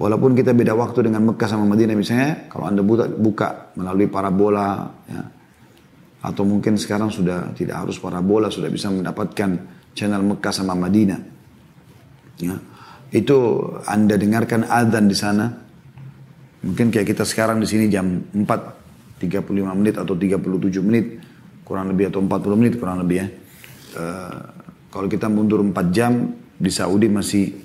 Walaupun 0.00 0.32
kita 0.32 0.56
beda 0.56 0.72
waktu 0.72 1.12
dengan 1.12 1.28
Mekah 1.28 1.44
sama 1.44 1.68
Madinah 1.68 1.92
misalnya, 1.92 2.48
kalau 2.48 2.64
anda 2.64 2.80
buka, 2.80 3.04
buka 3.04 3.48
melalui 3.76 4.08
parabola, 4.08 4.88
ya, 5.04 5.22
atau 6.24 6.48
mungkin 6.48 6.80
sekarang 6.80 7.12
sudah 7.12 7.52
tidak 7.52 7.84
harus 7.84 8.00
parabola, 8.00 8.48
sudah 8.48 8.72
bisa 8.72 8.88
mendapatkan 8.88 9.60
channel 9.92 10.24
Mekah 10.24 10.52
sama 10.56 10.72
Madinah. 10.72 11.20
Ya. 12.40 12.56
Itu 13.12 13.60
anda 13.84 14.16
dengarkan 14.16 14.64
azan 14.72 15.04
di 15.04 15.16
sana, 15.16 15.52
Mungkin 16.60 16.92
kayak 16.92 17.16
kita 17.16 17.24
sekarang 17.24 17.56
di 17.60 17.68
sini 17.68 17.88
jam 17.88 18.20
4, 18.32 19.20
35 19.20 19.78
menit 19.80 19.96
atau 19.96 20.12
37 20.12 20.84
menit, 20.84 21.20
kurang 21.64 21.88
lebih 21.88 22.12
atau 22.12 22.20
40 22.20 22.60
menit 22.60 22.74
kurang 22.76 23.00
lebih 23.00 23.16
ya. 23.24 23.26
Uh, 23.96 24.38
kalau 24.92 25.08
kita 25.08 25.30
mundur 25.32 25.64
4 25.64 25.72
jam, 25.88 26.36
di 26.60 26.68
Saudi 26.68 27.08
masih 27.08 27.56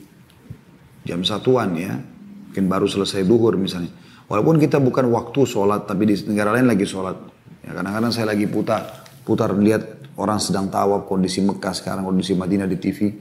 jam 1.03 1.19
satuan 1.27 1.75
ya. 1.75 1.99
Mungkin 1.99 2.71
baru 2.71 2.87
selesai 2.87 3.27
duhur 3.27 3.59
misalnya. 3.59 3.91
Walaupun 4.31 4.57
kita 4.57 4.79
bukan 4.79 5.11
waktu 5.11 5.43
sholat, 5.43 5.85
tapi 5.85 6.07
di 6.07 6.15
negara 6.31 6.55
lain 6.55 6.71
lagi 6.71 6.87
sholat. 6.87 7.19
Ya, 7.67 7.75
kadang-kadang 7.75 8.15
saya 8.15 8.31
lagi 8.31 8.47
putar, 8.47 9.03
putar 9.27 9.51
lihat 9.53 10.15
orang 10.15 10.39
sedang 10.39 10.71
tawaf 10.71 11.03
kondisi 11.05 11.43
Mekah 11.43 11.75
sekarang, 11.75 12.07
kondisi 12.07 12.31
Madinah 12.33 12.65
di 12.65 12.79
TV. 12.79 13.11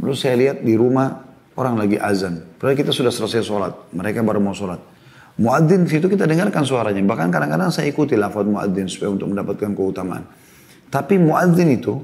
Lalu 0.00 0.14
saya 0.16 0.38
lihat 0.38 0.62
di 0.62 0.78
rumah 0.78 1.12
orang 1.58 1.76
lagi 1.76 1.98
azan. 1.98 2.56
Padahal 2.56 2.78
kita 2.78 2.94
sudah 2.94 3.12
selesai 3.12 3.42
sholat, 3.44 3.92
mereka 3.92 4.22
baru 4.22 4.38
mau 4.40 4.54
sholat. 4.54 4.80
Muadzin 5.40 5.88
situ 5.88 6.04
kita 6.04 6.28
dengarkan 6.28 6.68
suaranya. 6.68 7.00
Bahkan 7.00 7.32
kadang-kadang 7.32 7.72
saya 7.72 7.88
ikuti 7.88 8.12
lafaz 8.12 8.44
muadzin 8.44 8.84
supaya 8.92 9.16
untuk 9.16 9.32
mendapatkan 9.32 9.72
keutamaan. 9.72 10.28
Tapi 10.92 11.16
muadzin 11.16 11.70
itu 11.72 11.96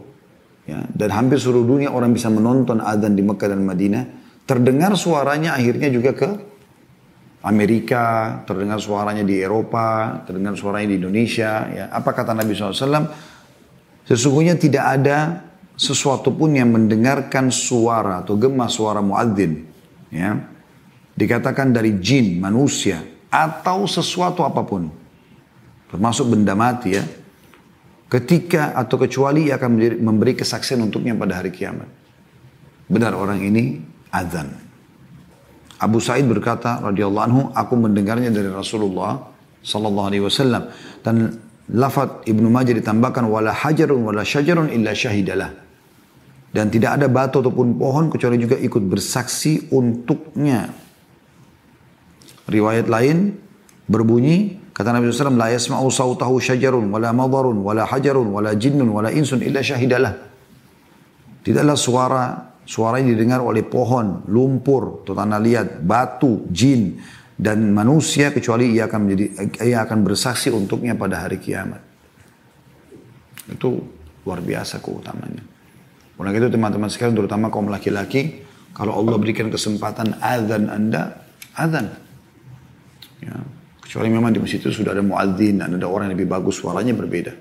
ya, 0.65 0.81
dan 0.89 1.13
hampir 1.13 1.37
seluruh 1.37 1.69
dunia 1.69 1.93
orang 1.93 2.17
bisa 2.17 2.33
menonton 2.33 2.81
adzan 2.81 3.13
di 3.13 3.21
Mekah 3.21 3.53
dan 3.53 3.61
Madinah, 3.61 4.05
terdengar 4.49 4.97
suaranya 4.97 5.53
akhirnya 5.53 5.93
juga 5.93 6.17
ke 6.17 6.31
Amerika, 7.45 8.41
terdengar 8.49 8.81
suaranya 8.81 9.21
di 9.21 9.37
Eropa, 9.37 10.25
terdengar 10.25 10.57
suaranya 10.57 10.89
di 10.91 10.97
Indonesia. 10.97 11.69
Ya. 11.69 11.85
Apa 11.93 12.17
kata 12.17 12.33
Nabi 12.33 12.57
SAW? 12.57 13.05
Sesungguhnya 14.09 14.57
tidak 14.57 14.85
ada 14.97 15.45
sesuatu 15.77 16.33
pun 16.33 16.57
yang 16.57 16.73
mendengarkan 16.73 17.53
suara 17.53 18.25
atau 18.25 18.41
gemas 18.41 18.73
suara 18.73 19.05
muadzin. 19.05 19.61
Ya. 20.09 20.41
Dikatakan 21.13 21.71
dari 21.77 22.01
jin, 22.01 22.41
manusia, 22.41 23.16
atau 23.31 23.85
sesuatu 23.85 24.47
apa 24.47 24.63
pun. 24.63 24.89
Termasuk 25.91 26.27
benda 26.31 26.55
mati 26.59 26.99
ya. 26.99 27.05
ketika 28.07 28.75
atau 28.79 29.03
kecuali 29.03 29.51
ia 29.51 29.59
akan 29.59 29.99
memberi 29.99 30.39
kesaksian 30.39 30.79
untuknya 30.83 31.19
pada 31.19 31.43
hari 31.43 31.51
kiamat. 31.51 31.91
Benar 32.87 33.19
orang 33.19 33.43
ini 33.43 33.83
azan. 34.15 34.47
Abu 35.77 35.99
Sa'id 36.01 36.25
berkata 36.25 36.81
radhiyallahu 36.81 37.25
anhu, 37.27 37.43
aku 37.53 37.75
mendengarnya 37.77 38.33
dari 38.33 38.49
Rasulullah 38.49 39.21
sallallahu 39.61 40.07
alaihi 40.09 40.25
wasallam 40.25 40.71
dan 41.03 41.37
lafaz 41.75 42.23
Ibnu 42.25 42.47
Majah 42.49 42.79
ditambahkan 42.79 43.27
wala 43.27 43.51
hajarun 43.51 44.07
wala 44.07 44.23
syajarun 44.23 44.71
illa 44.71 44.95
syahidalah. 44.95 45.51
Dan 46.55 46.73
tidak 46.73 46.97
ada 46.97 47.11
batu 47.13 47.45
ataupun 47.45 47.77
pohon 47.77 48.09
kecuali 48.09 48.41
juga 48.41 48.57
ikut 48.57 48.81
bersaksi 48.89 49.69
untuknya. 49.75 50.73
Riwayat 52.47 52.87
lain 52.87 53.35
berbunyi 53.91 54.59
kata 54.71 54.95
Nabi 54.95 55.11
SAW 55.11 55.35
la 55.35 55.51
yasma'u 55.51 55.87
sautahu 55.91 56.39
syajarun 56.39 56.91
wala 56.91 57.11
madarun 57.11 57.59
wala 57.63 57.87
hajarun 57.87 58.31
wala 58.31 58.55
jinnun 58.55 58.91
wala 58.91 59.11
insun 59.11 59.43
illa 59.43 59.63
syahidalah. 59.63 60.15
Tidaklah 61.43 61.77
suara 61.79 62.25
Suara 62.67 62.99
ini 62.99 63.15
didengar 63.15 63.39
oleh 63.47 63.63
pohon, 63.63 64.27
lumpur, 64.27 65.07
atau 65.07 65.15
tanah 65.15 65.39
liat, 65.39 65.87
batu, 65.87 66.51
jin, 66.51 66.99
dan 67.39 67.71
manusia 67.71 68.35
kecuali 68.35 68.75
ia 68.75 68.91
akan 68.91 69.01
menjadi 69.07 69.25
ia 69.63 69.87
akan 69.87 70.03
bersaksi 70.03 70.51
untuknya 70.51 70.99
pada 70.99 71.23
hari 71.23 71.39
kiamat. 71.39 71.79
Itu 73.47 73.79
luar 74.27 74.43
biasa 74.43 74.83
keutamanya. 74.83 75.47
Oleh 76.19 76.35
itu 76.35 76.51
teman-teman 76.51 76.91
sekalian 76.91 77.15
terutama 77.15 77.55
kaum 77.55 77.71
laki-laki, 77.71 78.43
kalau 78.75 78.99
Allah 78.99 79.15
berikan 79.15 79.47
kesempatan 79.47 80.19
azan 80.19 80.67
Anda, 80.67 81.23
azan. 81.55 81.87
Ya. 83.27 83.37
Kecuali 83.83 84.09
memang 84.11 84.31
di 84.35 84.39
masjid 84.43 84.59
itu 84.63 84.71
sudah 84.71 84.95
ada 84.95 85.03
muadzin 85.03 85.63
dan 85.63 85.75
ada 85.79 85.87
orang 85.87 86.11
yang 86.11 86.15
lebih 86.19 86.31
bagus 86.31 86.59
suaranya 86.59 86.95
berbeda. 86.95 87.35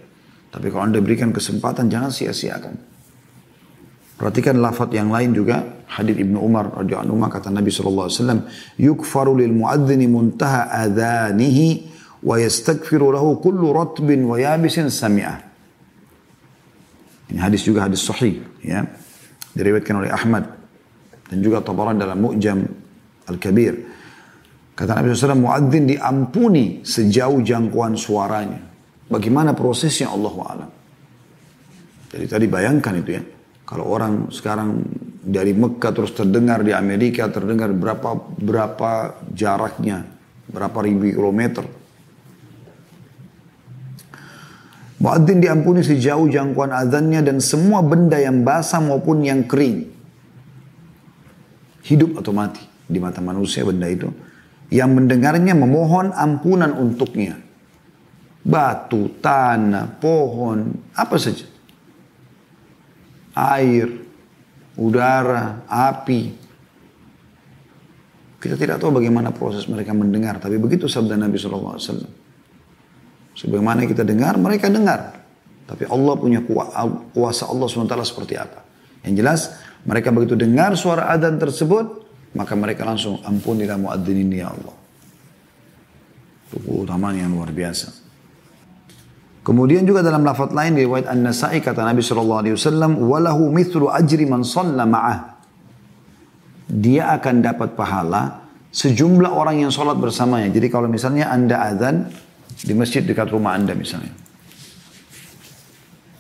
Tapi 0.50 0.70
kalau 0.70 0.90
Anda 0.90 1.02
berikan 1.02 1.30
kesempatan 1.34 1.90
jangan 1.90 2.10
sia-siakan. 2.14 2.74
Perhatikan 4.16 4.64
lafaz 4.64 4.88
yang 4.96 5.12
lain 5.12 5.36
juga 5.36 5.84
hadis 5.92 6.16
Ibnu 6.16 6.40
Umar 6.40 6.72
radhiyallahu 6.72 7.20
anhu 7.20 7.28
kata 7.28 7.52
Nabi 7.52 7.68
sallallahu 7.68 8.08
alaihi 8.08 8.18
wasallam 8.22 8.42
yukfaru 8.80 9.32
lil 9.36 9.52
muadzini 9.52 10.08
muntaha 10.08 10.72
adhanihi 10.72 11.92
wa 12.24 12.40
yastaghfiru 12.40 13.12
lahu 13.12 13.44
kullu 13.44 13.76
ratbin 13.76 14.24
wa 14.24 14.40
yabisin 14.40 14.88
sami'ah. 14.88 15.44
Ini 17.28 17.40
hadis 17.44 17.68
juga 17.68 17.84
hadis 17.84 18.06
sahih 18.06 18.40
ya. 18.64 18.88
Diriwayatkan 19.52 19.96
oleh 20.00 20.12
Ahmad 20.14 20.48
dan 21.28 21.38
juga 21.44 21.60
Tabaran 21.60 22.00
dalam 22.00 22.22
Mu'jam 22.22 22.64
Al-Kabir. 23.28 23.95
Kata 24.76 24.92
Nabi 25.00 25.16
SAW, 25.16 25.40
muadzin 25.40 25.88
diampuni 25.88 26.84
sejauh 26.84 27.40
jangkauan 27.40 27.96
suaranya. 27.96 28.60
Bagaimana 29.08 29.56
prosesnya 29.56 30.12
Allah 30.12 30.36
alam. 30.52 30.72
Jadi 32.12 32.26
tadi 32.28 32.46
bayangkan 32.52 32.94
itu 33.00 33.12
ya. 33.16 33.24
Kalau 33.64 33.88
orang 33.88 34.30
sekarang 34.30 34.84
dari 35.26 35.56
Mekah 35.56 35.92
terus 35.96 36.12
terdengar 36.12 36.62
di 36.62 36.76
Amerika, 36.76 37.32
terdengar 37.32 37.72
berapa 37.72 38.36
berapa 38.36 38.92
jaraknya, 39.32 40.06
berapa 40.52 40.78
ribu 40.84 41.08
kilometer. 41.08 41.66
Muadzin 45.00 45.40
diampuni 45.40 45.88
sejauh 45.88 46.28
jangkauan 46.28 46.76
azannya 46.76 47.24
dan 47.24 47.38
semua 47.40 47.80
benda 47.80 48.20
yang 48.20 48.44
basah 48.44 48.84
maupun 48.84 49.24
yang 49.24 49.48
kering. 49.48 49.88
Hidup 51.86 52.20
atau 52.20 52.34
mati 52.36 52.64
di 52.86 53.00
mata 53.00 53.24
manusia 53.24 53.64
benda 53.64 53.88
itu. 53.88 54.10
Yang 54.76 54.90
mendengarnya 54.92 55.56
memohon 55.56 56.12
ampunan 56.12 56.76
untuknya. 56.76 57.40
Batu, 58.44 59.24
tanah, 59.24 59.96
pohon, 60.04 60.92
apa 60.94 61.16
saja 61.16 61.56
air, 63.36 63.92
udara, 64.80 65.68
api. 65.68 66.22
Kita 68.40 68.56
tidak 68.56 68.80
tahu 68.80 69.04
bagaimana 69.04 69.36
proses 69.36 69.68
mereka 69.68 69.92
mendengar, 69.92 70.40
tapi 70.40 70.56
begitu 70.56 70.88
sabda 70.88 71.20
Nabi 71.20 71.36
SAW. 71.36 71.78
Sebagaimana 73.36 73.84
kita 73.84 74.08
dengar, 74.08 74.40
mereka 74.40 74.72
dengar. 74.72 75.20
Tapi 75.66 75.84
Allah 75.90 76.14
punya 76.16 76.40
kuasa 77.12 77.50
Allah 77.50 77.68
SWT 77.68 77.96
seperti 78.06 78.38
apa. 78.38 78.64
Yang 79.02 79.14
jelas, 79.18 79.42
mereka 79.84 80.14
begitu 80.14 80.38
dengar 80.38 80.78
suara 80.78 81.10
adzan 81.10 81.42
tersebut, 81.42 82.05
maka 82.36 82.54
mereka 82.54 82.84
langsung 82.84 83.24
ampunilah 83.24 83.80
muadzin 83.80 84.20
ini 84.20 84.44
ya 84.44 84.52
Allah. 84.52 84.76
Itu 86.52 86.60
keutamaan 86.62 87.16
yang 87.16 87.32
luar 87.32 87.50
biasa. 87.56 88.06
Kemudian 89.46 89.86
juga 89.86 90.02
dalam 90.02 90.26
lafaz 90.26 90.52
lain 90.52 90.74
di 90.74 90.84
riwayat 90.84 91.06
An-Nasa'i 91.06 91.62
kata 91.62 91.86
Nabi 91.86 92.02
sallallahu 92.02 92.42
alaihi 92.44 92.56
wasallam 92.58 92.92
walahu 92.98 93.54
mithlu 93.54 93.88
ajri 93.94 94.26
man 94.26 94.42
shalla 94.44 94.84
ma'ah. 94.84 95.38
Dia 96.66 97.14
akan 97.14 97.46
dapat 97.46 97.78
pahala 97.78 98.46
sejumlah 98.74 99.30
orang 99.30 99.64
yang 99.64 99.72
sholat 99.72 99.96
bersamanya. 100.02 100.50
Jadi 100.50 100.68
kalau 100.68 100.90
misalnya 100.90 101.30
Anda 101.30 101.62
azan 101.62 102.10
di 102.58 102.74
masjid 102.74 103.06
dekat 103.06 103.30
rumah 103.30 103.54
Anda 103.54 103.78
misalnya. 103.78 104.12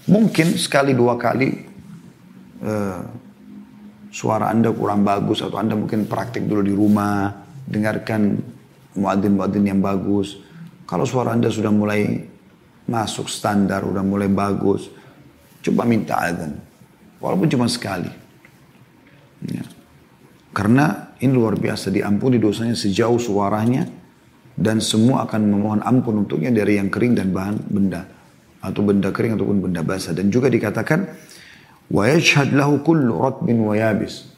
Mungkin 0.06 0.54
sekali 0.54 0.94
dua 0.94 1.18
kali 1.18 1.50
uh, 2.62 3.25
suara 4.16 4.48
Anda 4.48 4.72
kurang 4.72 5.04
bagus 5.04 5.44
atau 5.44 5.60
Anda 5.60 5.76
mungkin 5.76 6.08
praktik 6.08 6.48
dulu 6.48 6.64
di 6.64 6.72
rumah, 6.72 7.36
dengarkan 7.68 8.40
muadzin-muadzin 8.96 9.68
yang 9.68 9.84
bagus. 9.84 10.40
Kalau 10.88 11.04
suara 11.04 11.36
Anda 11.36 11.52
sudah 11.52 11.76
mulai 11.76 12.24
masuk 12.88 13.28
standar, 13.28 13.84
udah 13.84 14.00
mulai 14.08 14.32
bagus. 14.32 14.88
Coba 15.60 15.84
minta 15.84 16.16
azan. 16.24 16.56
Walaupun 17.20 17.52
cuma 17.52 17.68
sekali. 17.68 18.08
Ya. 19.52 19.68
Karena 20.56 21.12
ini 21.20 21.36
luar 21.36 21.60
biasa, 21.60 21.92
diampuni 21.92 22.40
dosanya 22.40 22.78
sejauh 22.80 23.20
suaranya 23.20 23.84
dan 24.56 24.80
semua 24.80 25.28
akan 25.28 25.42
memohon 25.52 25.82
ampun 25.84 26.24
untuknya 26.24 26.56
dari 26.56 26.80
yang 26.80 26.88
kering 26.88 27.20
dan 27.20 27.36
bahan 27.36 27.60
benda 27.68 28.08
atau 28.64 28.82
benda 28.82 29.12
kering 29.12 29.36
ataupun 29.36 29.68
benda 29.68 29.84
basah 29.84 30.16
dan 30.16 30.32
juga 30.32 30.48
dikatakan 30.48 31.25
wa 31.92 32.04
yashhad 32.10 32.54
lahu 32.54 32.82
kullu 32.82 33.18
ratbin 33.20 33.62
wa 33.62 33.74
yabis 33.78 34.36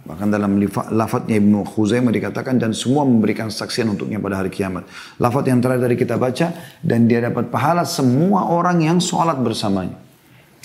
Bahkan 0.00 0.32
dalam 0.32 0.58
lafadznya 0.96 1.38
Ibnu 1.38 1.62
Khuzaimah 1.62 2.10
dikatakan 2.10 2.58
dan 2.58 2.74
semua 2.74 3.06
memberikan 3.06 3.46
saksian 3.46 3.94
untuknya 3.94 4.18
pada 4.18 4.42
hari 4.42 4.50
kiamat. 4.50 4.88
Lafadz 5.22 5.46
yang 5.46 5.62
terakhir 5.62 5.86
dari 5.86 5.96
kita 6.00 6.18
baca 6.18 6.50
dan 6.82 7.06
dia 7.06 7.22
dapat 7.22 7.52
pahala 7.52 7.86
semua 7.86 8.50
orang 8.50 8.82
yang 8.82 8.98
sholat 8.98 9.38
bersamanya. 9.38 9.94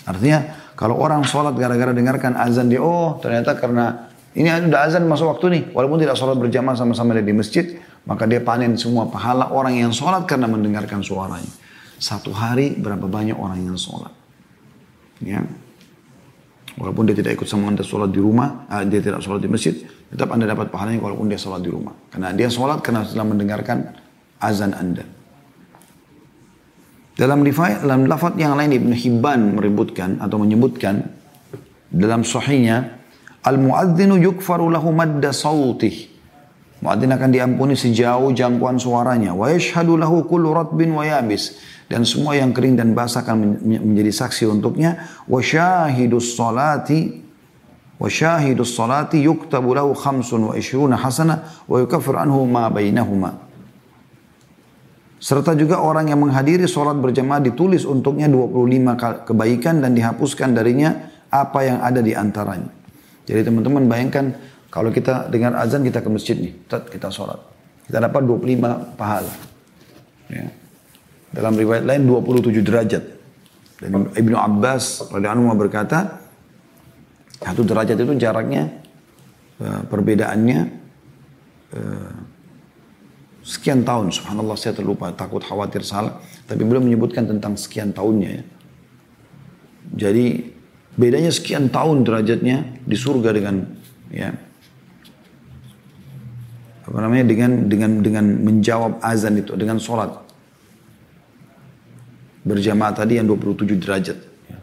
Artinya 0.08 0.72
kalau 0.74 0.98
orang 0.98 1.22
sholat 1.28 1.54
gara-gara 1.60 1.94
dengarkan 1.94 2.34
azan 2.40 2.72
dia, 2.74 2.80
oh 2.80 3.22
ternyata 3.22 3.54
karena 3.60 4.10
ini 4.34 4.50
sudah 4.50 4.82
azan 4.88 5.04
masuk 5.06 5.38
waktu 5.38 5.46
nih. 5.52 5.64
Walaupun 5.78 6.00
tidak 6.00 6.16
sholat 6.16 6.42
berjamaah 6.42 6.80
sama-sama 6.80 7.14
di 7.14 7.36
masjid, 7.36 7.78
maka 8.08 8.24
dia 8.26 8.40
panen 8.40 8.80
semua 8.80 9.06
pahala 9.12 9.54
orang 9.54 9.78
yang 9.78 9.92
sholat 9.92 10.26
karena 10.26 10.50
mendengarkan 10.50 11.06
suaranya. 11.06 11.52
Satu 12.02 12.34
hari 12.34 12.74
berapa 12.74 13.04
banyak 13.06 13.36
orang 13.36 13.62
yang 13.62 13.78
sholat. 13.78 14.12
Ya. 15.22 15.46
Walaupun 16.76 17.08
dia 17.08 17.16
tidak 17.16 17.40
ikut 17.40 17.48
sama 17.48 17.72
anda 17.72 17.84
sholat 17.88 18.12
di 18.12 18.20
rumah, 18.20 18.68
uh, 18.68 18.84
dia 18.84 19.00
tidak 19.00 19.24
sholat 19.24 19.40
di 19.40 19.48
masjid, 19.48 19.72
tetap 20.12 20.28
anda 20.36 20.44
dapat 20.44 20.68
pahalanya 20.68 21.00
walaupun 21.00 21.32
dia 21.32 21.40
sholat 21.40 21.64
di 21.64 21.72
rumah. 21.72 21.96
Karena 22.12 22.36
dia 22.36 22.52
sholat 22.52 22.84
karena 22.84 23.08
setelah 23.08 23.28
mendengarkan 23.32 23.96
azan 24.44 24.76
anda. 24.76 25.08
Dalam 27.16 27.48
riwayat, 27.48 27.88
dalam 27.88 28.12
lafaz 28.12 28.36
yang 28.36 28.60
lain 28.60 28.76
Ibn 28.76 28.92
Hibban 28.92 29.56
meributkan 29.56 30.20
atau 30.20 30.36
menyebutkan 30.36 31.00
dalam 31.88 32.28
sahihnya 32.28 32.96
Al-muadzinu 33.46 34.18
yukfaru 34.18 34.74
lahu 34.74 34.90
madda 34.90 35.30
sawtih. 35.30 36.10
Muadzin 36.82 37.14
akan 37.14 37.30
diampuni 37.30 37.78
sejauh 37.78 38.34
jangkauan 38.34 38.82
suaranya. 38.82 39.38
Wa 39.38 39.54
yashhadu 39.54 40.02
lahu 40.02 40.26
kullu 40.26 40.50
ratbin 40.50 40.98
wa 40.98 41.06
yabis 41.06 41.62
dan 41.86 42.02
semua 42.04 42.34
yang 42.34 42.50
kering 42.52 42.78
dan 42.78 42.98
basah 42.98 43.22
akan 43.22 43.62
menjadi 43.62 44.12
saksi 44.12 44.50
untuknya 44.50 45.06
wa 45.30 45.40
syahidus 45.40 46.34
salati 46.34 47.22
wa 48.02 48.10
syahidus 48.10 48.74
salati 48.74 49.22
yuktabu 49.22 49.78
lahu 49.78 49.94
khamsun 49.94 50.50
wa 50.50 50.54
ishruna 50.58 50.98
hasana 50.98 51.66
wa 51.70 51.78
yukaffir 51.78 52.18
anhu 52.18 52.44
ma 52.50 52.68
bainahuma 52.74 53.46
serta 55.26 55.58
juga 55.58 55.82
orang 55.82 56.14
yang 56.14 56.22
menghadiri 56.22 56.70
sholat 56.70 57.02
berjamaah 57.02 57.42
ditulis 57.42 57.82
untuknya 57.82 58.30
25 58.30 59.26
kebaikan 59.26 59.82
dan 59.82 59.98
dihapuskan 59.98 60.54
darinya 60.54 61.10
apa 61.34 61.60
yang 61.66 61.78
ada 61.82 62.00
di 62.00 62.14
antaranya. 62.14 62.70
Jadi 63.26 63.42
teman-teman 63.42 63.90
bayangkan 63.90 64.38
kalau 64.70 64.94
kita 64.94 65.26
dengar 65.34 65.58
azan 65.58 65.82
kita 65.82 66.06
ke 66.06 66.10
masjid 66.14 66.38
nih, 66.38 66.54
kita 66.70 67.10
sholat. 67.10 67.42
Kita 67.90 67.98
dapat 67.98 68.22
25 68.22 68.98
pahala. 68.98 69.34
Ya. 70.30 70.46
Dalam 71.36 71.54
riwayat 71.60 71.84
lain 71.84 72.08
27 72.08 72.64
derajat. 72.64 73.04
Dan 73.76 74.08
Ibnu 74.16 74.40
Abbas 74.40 75.12
radhiyallahu 75.12 75.60
berkata, 75.60 76.24
satu 77.44 77.68
derajat 77.68 78.00
itu 78.00 78.16
jaraknya 78.16 78.72
eh, 79.60 79.82
perbedaannya 79.84 80.60
eh, 81.76 82.14
sekian 83.44 83.84
tahun. 83.84 84.16
Subhanallah 84.16 84.56
saya 84.56 84.80
terlupa, 84.80 85.12
takut 85.12 85.44
khawatir 85.44 85.84
salah. 85.84 86.24
Tapi 86.48 86.64
belum 86.64 86.88
menyebutkan 86.88 87.28
tentang 87.28 87.60
sekian 87.60 87.92
tahunnya 87.92 88.30
ya. 88.32 88.44
Jadi 90.08 90.56
bedanya 90.96 91.30
sekian 91.30 91.68
tahun 91.70 92.08
derajatnya 92.08 92.82
di 92.88 92.96
surga 92.96 93.30
dengan 93.36 93.68
ya 94.10 94.32
apa 96.86 96.98
namanya 97.02 97.26
dengan 97.26 97.52
dengan 97.66 97.92
dengan 98.02 98.26
menjawab 98.46 99.02
azan 99.02 99.42
itu 99.42 99.58
dengan 99.58 99.82
sholat 99.82 100.25
berjamaah 102.46 102.94
tadi 102.94 103.18
yang 103.18 103.26
27 103.26 103.82
derajat. 103.82 104.18
Ya. 104.48 104.58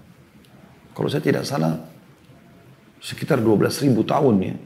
Kalau 0.94 1.08
saya 1.10 1.20
tidak 1.20 1.42
salah 1.42 1.82
sekitar 3.02 3.42
12 3.42 3.82
ribu 3.82 4.06
tahun 4.06 4.34
ya. 4.38 4.56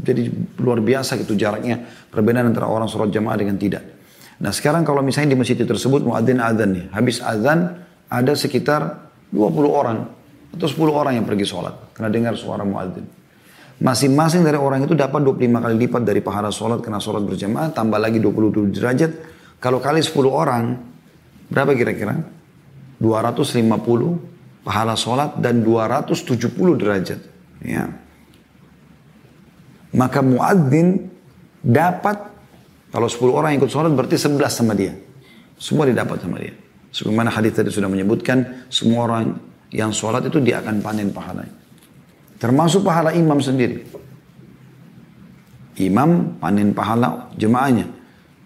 Jadi 0.00 0.22
luar 0.56 0.80
biasa 0.80 1.20
gitu 1.20 1.36
jaraknya 1.36 1.84
perbedaan 2.08 2.48
antara 2.48 2.64
orang 2.64 2.88
sholat 2.88 3.12
jamaah 3.12 3.36
dengan 3.36 3.60
tidak. 3.60 3.84
Nah 4.40 4.48
sekarang 4.48 4.80
kalau 4.88 5.04
misalnya 5.04 5.36
di 5.36 5.38
masjid 5.38 5.60
tersebut 5.60 6.00
muadzin 6.00 6.40
azan 6.40 6.72
nih, 6.72 6.84
habis 6.96 7.20
azan 7.20 7.84
ada 8.08 8.32
sekitar 8.32 9.12
20 9.28 9.68
orang 9.68 10.08
atau 10.56 10.66
10 10.66 10.80
orang 10.88 11.20
yang 11.20 11.28
pergi 11.28 11.44
sholat 11.44 11.92
karena 11.92 12.08
dengar 12.08 12.34
suara 12.40 12.64
muadzin. 12.64 13.04
Masing-masing 13.80 14.44
dari 14.44 14.56
orang 14.56 14.84
itu 14.84 14.96
dapat 14.96 15.20
25 15.20 15.60
kali 15.60 15.74
lipat 15.84 16.02
dari 16.04 16.20
pahala 16.24 16.48
sholat 16.48 16.80
karena 16.80 17.00
sholat 17.00 17.24
berjamaah 17.24 17.68
tambah 17.72 18.00
lagi 18.00 18.20
27 18.20 18.76
derajat. 18.76 19.12
Kalau 19.60 19.80
kali 19.80 20.00
10 20.00 20.16
orang 20.28 20.64
berapa 21.50 21.74
kira-kira? 21.76 22.16
250 23.02 24.64
pahala 24.64 24.94
sholat 24.96 25.40
dan 25.40 25.64
270 25.64 26.80
derajat. 26.80 27.20
Ya. 27.64 27.90
Maka 29.96 30.22
muadzin 30.22 31.10
dapat 31.60 32.30
kalau 32.90 33.08
10 33.08 33.30
orang 33.34 33.50
ikut 33.58 33.70
sholat 33.70 33.90
berarti 33.94 34.16
11 34.18 34.40
sama 34.50 34.72
dia. 34.74 34.94
Semua 35.60 35.86
didapat 35.88 36.22
sama 36.22 36.40
dia. 36.40 36.54
Sebagaimana 36.90 37.30
hadis 37.30 37.54
tadi 37.54 37.70
sudah 37.70 37.86
menyebutkan 37.86 38.66
semua 38.66 39.06
orang 39.06 39.38
yang 39.70 39.94
sholat 39.94 40.26
itu 40.26 40.42
dia 40.42 40.58
akan 40.58 40.82
panen 40.82 41.14
pahalanya. 41.14 41.54
Termasuk 42.40 42.82
pahala 42.82 43.14
imam 43.14 43.38
sendiri. 43.38 43.86
Imam 45.78 46.40
panen 46.42 46.74
pahala 46.74 47.30
jemaahnya. 47.38 47.86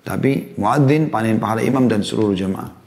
Tapi 0.04 0.58
muadzin 0.60 1.08
panen 1.08 1.40
pahala 1.40 1.64
imam 1.64 1.88
dan 1.88 2.04
seluruh 2.04 2.36
jemaah. 2.36 2.83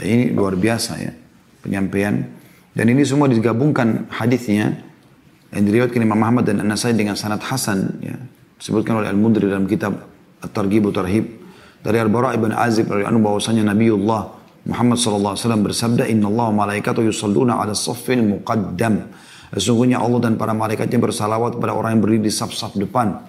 Ini 0.00 0.32
luar 0.32 0.56
biasa 0.56 0.92
ya 0.96 1.12
penyampaian. 1.60 2.24
Dan 2.72 2.88
ini 2.88 3.04
semua 3.04 3.28
digabungkan 3.28 4.08
hadisnya 4.08 4.80
yang 5.52 5.64
diriwayatkan 5.68 6.00
Imam 6.00 6.16
Muhammad 6.16 6.48
dan 6.48 6.64
An-Nasai 6.64 6.96
dengan 6.96 7.12
sanad 7.12 7.44
hasan 7.44 8.00
ya 8.00 8.16
disebutkan 8.56 9.04
oleh 9.04 9.12
Al-Mundri 9.12 9.44
dalam 9.44 9.68
kitab 9.68 10.08
At-Targhib 10.40 10.88
Tarhib 10.88 11.28
dari 11.84 12.00
Al-Bara' 12.00 12.32
ibn 12.32 12.56
Azib 12.56 12.88
dari 12.88 13.04
anu 13.04 13.20
bahwasanya 13.20 13.68
Nabiullah 13.68 14.32
Muhammad 14.64 14.96
sallallahu 14.96 15.36
alaihi 15.36 15.44
wasallam 15.44 15.64
bersabda 15.68 16.04
Inna 16.08 16.32
Allah 16.32 16.48
malaikatu 16.56 17.04
yusalluna 17.04 17.60
ala 17.60 17.76
saffil 17.76 18.24
muqaddam 18.24 19.12
Sesungguhnya 19.52 20.00
Allah 20.00 20.16
dan 20.24 20.40
para 20.40 20.56
malaikatnya 20.56 20.96
bersalawat 20.96 21.60
kepada 21.60 21.76
orang 21.76 21.96
yang 21.96 22.00
berdiri 22.00 22.24
di 22.24 22.32
saf-saf 22.32 22.72
depan. 22.72 23.20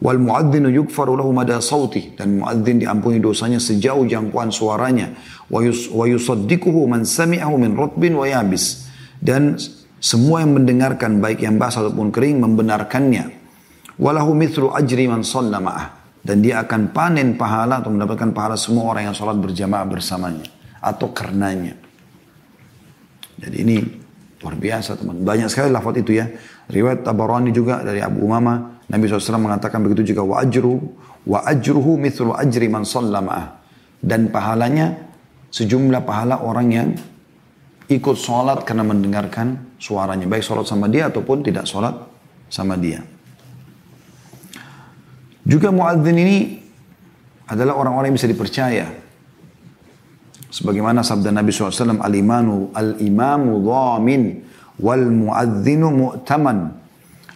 Wal 0.00 0.16
muadzinu 0.16 0.72
yukfaru 0.72 1.12
lahu 1.12 1.28
mada 1.36 1.60
sauti 1.60 2.16
dan 2.16 2.40
muadzin 2.40 2.80
diampuni 2.80 3.20
dosanya 3.20 3.60
sejauh 3.60 4.08
jangkauan 4.08 4.48
suaranya. 4.48 5.12
Wa 5.52 5.60
yusaddiquhu 6.08 6.88
man 6.88 7.04
sami'ahu 7.04 7.60
min 7.60 7.76
rutbin 7.76 8.16
wa 8.16 8.24
yabis. 8.24 8.88
Dan 9.20 9.60
semua 10.00 10.40
yang 10.40 10.56
mendengarkan 10.56 11.20
baik 11.20 11.44
yang 11.44 11.60
basah 11.60 11.84
ataupun 11.84 12.08
kering 12.08 12.40
membenarkannya. 12.40 13.28
Walahu 14.00 14.32
mithlu 14.32 14.72
ajri 14.72 15.04
man 15.04 15.20
ma'ah. 15.20 16.00
Dan 16.24 16.40
dia 16.40 16.64
akan 16.64 16.96
panen 16.96 17.36
pahala 17.36 17.84
atau 17.84 17.92
mendapatkan 17.92 18.32
pahala 18.32 18.56
semua 18.56 18.88
orang 18.88 19.12
yang 19.12 19.16
sholat 19.16 19.36
berjamaah 19.36 19.84
bersamanya. 19.84 20.48
Atau 20.80 21.12
karenanya. 21.12 21.76
Jadi 23.36 23.56
ini 23.60 23.76
luar 24.40 24.56
biasa 24.56 24.96
teman. 24.96 25.20
Banyak 25.20 25.52
sekali 25.52 25.68
lafaz 25.68 25.92
itu 26.00 26.16
ya. 26.16 26.24
Riwayat 26.72 27.04
Tabarani 27.04 27.52
juga 27.52 27.84
dari 27.84 28.00
Abu 28.00 28.24
Umama. 28.24 28.79
Nabi 28.90 29.06
SAW 29.06 29.38
mengatakan 29.38 29.78
begitu 29.86 30.14
juga. 30.14 30.26
Wa 30.26 30.42
ajru 30.42 30.82
wa 31.24 31.46
ajruhu 31.46 31.94
mithlu 31.94 32.34
ajri 32.34 32.66
man 32.66 32.82
ma'ah. 32.82 33.62
Dan 34.02 34.34
pahalanya 34.34 34.98
sejumlah 35.54 36.02
pahala 36.02 36.42
orang 36.42 36.68
yang 36.74 36.88
ikut 37.86 38.16
sholat 38.18 38.66
karena 38.66 38.82
mendengarkan 38.82 39.78
suaranya. 39.78 40.26
Baik 40.26 40.42
sholat 40.42 40.66
sama 40.66 40.90
dia 40.90 41.06
ataupun 41.06 41.46
tidak 41.46 41.70
sholat 41.70 41.94
sama 42.50 42.74
dia. 42.74 43.02
Juga 45.46 45.70
muadzin 45.70 46.18
ini 46.18 46.38
adalah 47.50 47.78
orang-orang 47.78 48.14
yang 48.14 48.18
bisa 48.18 48.30
dipercaya. 48.30 48.86
Sebagaimana 50.50 51.06
sabda 51.06 51.30
Nabi 51.30 51.54
SAW, 51.54 51.98
Al-imanu 52.02 52.74
al-imamu 52.74 53.62
dhamin 53.62 54.22
wal 54.82 55.06
muadzinu 55.10 55.90
mu'taman. 55.90 56.79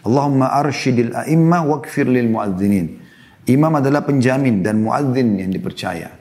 Allahumma 0.05 0.53
arshidil 0.53 1.17
a'imma 1.17 1.65
wakfir 1.65 2.05
lil 2.05 2.29
muadzinin. 2.29 3.01
Imam 3.49 3.73
adalah 3.77 4.05
penjamin 4.05 4.61
dan 4.61 4.85
muadzin 4.85 5.37
yang 5.41 5.53
dipercaya. 5.53 6.13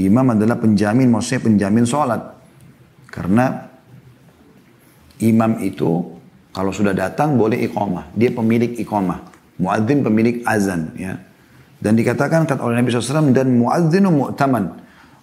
Imam 0.00 0.32
adalah 0.32 0.56
penjamin, 0.56 1.10
maksudnya 1.10 1.44
penjamin 1.44 1.84
sholat. 1.84 2.20
Karena 3.08 3.68
imam 5.24 5.58
itu 5.60 6.18
kalau 6.52 6.72
sudah 6.72 6.92
datang 6.92 7.36
boleh 7.36 7.64
iqamah. 7.68 8.12
Dia 8.14 8.32
pemilik 8.32 8.76
iqamah. 8.76 9.18
Muadzin 9.58 10.04
pemilik 10.04 10.44
azan. 10.46 10.94
ya. 10.94 11.18
Dan 11.78 11.94
dikatakan 11.94 12.46
kata 12.46 12.60
oleh 12.62 12.78
Nabi 12.78 12.90
SAW 12.90 13.32
dan 13.34 13.54
muadzinu 13.54 14.10
mu'taman. 14.12 14.64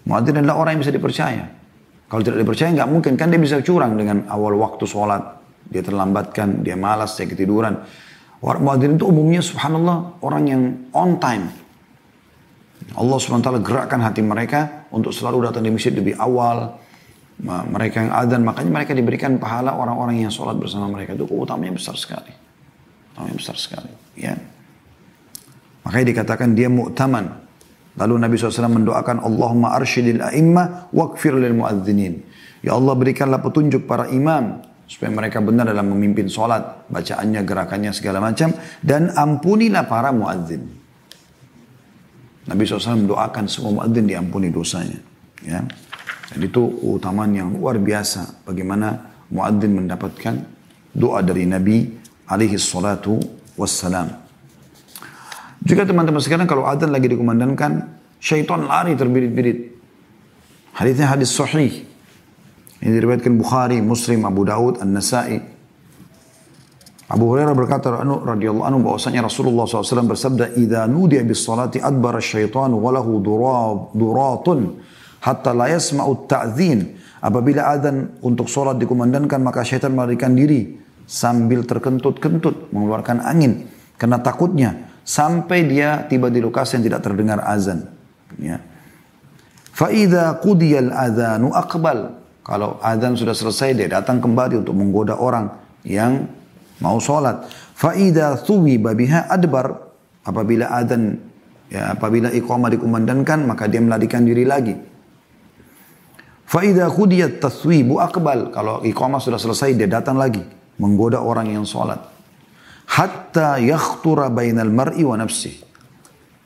Muadzin 0.06 0.41
adalah 0.41 0.62
orang 0.62 0.78
yang 0.78 0.82
bisa 0.86 0.93
dipercaya. 0.93 1.45
Kalau 2.06 2.21
tidak 2.21 2.45
dipercaya 2.45 2.69
nggak 2.69 2.89
mungkin 2.89 3.13
kan 3.17 3.34
dia 3.34 3.41
bisa 3.41 3.60
curang 3.65 3.98
dengan 3.98 4.30
awal 4.30 4.54
waktu 4.62 4.86
sholat. 4.86 5.44
Dia 5.69 5.82
terlambatkan, 5.82 6.62
dia 6.62 6.78
malas, 6.78 7.17
dia 7.17 7.25
ketiduran. 7.25 7.82
Orang 8.45 8.62
muadzin 8.62 8.99
itu 8.99 9.10
umumnya 9.10 9.41
subhanallah 9.41 10.21
orang 10.21 10.43
yang 10.45 10.62
on 10.93 11.17
time. 11.17 11.49
Allah 12.93 13.17
SWT 13.17 13.49
gerakkan 13.65 13.97
hati 14.06 14.21
mereka 14.21 14.86
untuk 14.93 15.10
selalu 15.10 15.49
datang 15.49 15.65
di 15.65 15.73
masjid 15.73 15.89
lebih 15.89 16.13
awal, 16.21 16.78
mereka 17.43 17.99
yang 17.99 18.12
adzan 18.15 18.41
makanya 18.45 18.71
mereka 18.71 18.91
diberikan 18.95 19.36
pahala 19.41 19.75
orang-orang 19.75 20.23
yang 20.23 20.32
sholat 20.32 20.56
bersama 20.56 20.88
mereka. 20.88 21.17
Itu 21.17 21.28
keutamanya 21.28 21.75
besar 21.75 21.97
sekali. 21.97 22.32
Keutamanya 23.12 23.36
besar 23.36 23.56
sekali 23.60 23.91
ya. 24.15 24.38
Makanya 25.84 26.06
dikatakan 26.15 26.56
dia 26.56 26.69
mu'taman. 26.71 27.25
Lalu 27.95 28.13
Nabi 28.28 28.36
SAW 28.36 28.75
mendoakan 28.75 29.23
Allahumma 29.23 29.71
arshidil 29.75 30.19
a'imma 30.19 30.91
wakfir 30.91 31.36
lil 31.39 31.56
muadzinin. 31.56 32.21
Ya 32.60 32.75
Allah 32.75 32.91
berikanlah 32.91 33.39
petunjuk 33.39 33.88
para 33.88 34.12
imam 34.12 34.60
supaya 34.86 35.10
mereka 35.10 35.41
benar 35.41 35.65
dalam 35.69 35.91
memimpin 35.91 36.30
sholat 36.30 36.88
bacaannya 36.89 37.41
gerakannya 37.41 37.91
segala 37.91 38.21
macam 38.21 38.54
dan 38.86 39.10
ampunilah 39.12 39.86
para 39.89 40.13
muadzin 40.13 40.62
Nabi 42.45 42.62
SAW 42.62 43.10
mendoakan 43.10 43.45
semua 43.50 43.82
muadzin 43.82 44.06
diampuni 44.06 44.54
dosanya 44.54 45.02
ya 45.41 45.65
dan 46.30 46.39
itu 46.41 46.62
keutamaan 46.82 47.32
yang 47.34 47.50
luar 47.54 47.78
biasa 47.82 48.45
bagaimana 48.45 49.15
muadzin 49.30 49.74
mendapatkan 49.74 50.36
doa 50.95 51.19
dari 51.21 51.45
Nabi 51.45 51.86
alaihi 52.30 52.58
salatu 52.58 53.19
wassalam. 53.60 54.10
Juga 55.65 55.82
teman-teman 55.84 56.21
sekarang 56.21 56.45
kalau 56.45 56.69
adzan 56.69 56.93
lagi 56.93 57.10
dikumandangkan, 57.10 57.89
syaitan 58.21 58.69
lari 58.69 58.93
terbirit-birit. 58.93 59.74
Hadisnya 60.78 61.10
hadis 61.10 61.34
sahih. 61.34 61.88
Ini 62.83 62.91
diriwayatkan 62.91 63.33
Bukhari, 63.39 63.79
Muslim, 63.79 64.25
Abu 64.27 64.43
Daud, 64.43 64.83
An-Nasai. 64.83 65.39
Abu 67.05 67.23
Hurairah 67.29 67.53
berkata 67.53 67.93
radhiyallahu 68.01 68.65
anhu 68.65 68.79
bahwasanya 68.81 69.29
Rasulullah 69.29 69.69
SAW 69.69 70.09
bersabda, 70.09 70.57
"Idza 70.57 70.89
nudiya 70.89 71.21
bis 71.21 71.45
salati 71.45 71.77
adbara 71.77 72.17
syaitanu 72.17 72.81
wa 72.81 72.89
lahu 72.89 73.21
duratun." 73.93 74.81
hatta 75.25 75.57
la 75.57 75.73
yasma'u 75.73 76.29
ta'zin. 76.29 77.01
Apabila 77.25 77.73
adzan 77.73 78.21
untuk 78.21 78.45
sholat 78.45 78.77
dikumandangkan 78.77 79.41
maka 79.41 79.65
syaitan 79.65 79.89
melarikan 79.89 80.38
diri 80.38 80.77
sambil 81.09 81.65
terkentut-kentut 81.65 82.69
mengeluarkan 82.69 83.25
angin 83.25 83.65
karena 83.97 84.21
takutnya 84.21 84.69
sampai 85.01 85.65
dia 85.65 86.05
tiba 86.05 86.29
di 86.29 86.38
lokasi 86.38 86.77
yang 86.77 86.85
tidak 86.85 87.01
terdengar 87.01 87.41
azan. 87.41 87.89
Ya. 88.38 88.61
Fa'idha 89.73 90.38
qudiyal 90.38 90.93
adhanu 90.93 91.49
akbal. 91.49 92.21
Kalau 92.45 92.77
azan 92.77 93.17
sudah 93.17 93.34
selesai 93.34 93.73
dia 93.73 93.89
datang 93.89 94.21
kembali 94.21 94.62
untuk 94.62 94.77
menggoda 94.77 95.17
orang 95.17 95.49
yang 95.81 96.29
mau 96.77 97.01
sholat. 97.01 97.49
Fa'idha 97.73 98.38
thuwi 98.38 98.77
babiha 98.77 99.25
adbar. 99.34 99.81
Apabila 100.25 100.69
azan 100.69 101.17
ya, 101.73 101.97
apabila 101.97 102.29
iqamah 102.29 102.69
dikumandangkan 102.69 103.49
maka 103.49 103.65
dia 103.65 103.81
melarikan 103.81 104.21
diri 104.21 104.45
lagi. 104.45 104.77
Faidah 106.45 106.88
khudiyat 106.93 107.41
taswibu 107.41 107.97
akbal. 107.97 108.53
Kalau 108.53 108.86
iqamah 108.86 109.17
sudah 109.17 109.41
selesai, 109.41 109.73
dia 109.73 109.89
datang 109.89 110.15
lagi. 110.15 110.45
Menggoda 110.77 111.19
orang 111.19 111.49
yang 111.49 111.65
sholat. 111.65 111.97
Hatta 112.86 113.58
yakhtura 113.58 114.29
bainal 114.29 114.69
mar'i 114.69 115.01
wa 115.01 115.17
nafsi. 115.17 115.58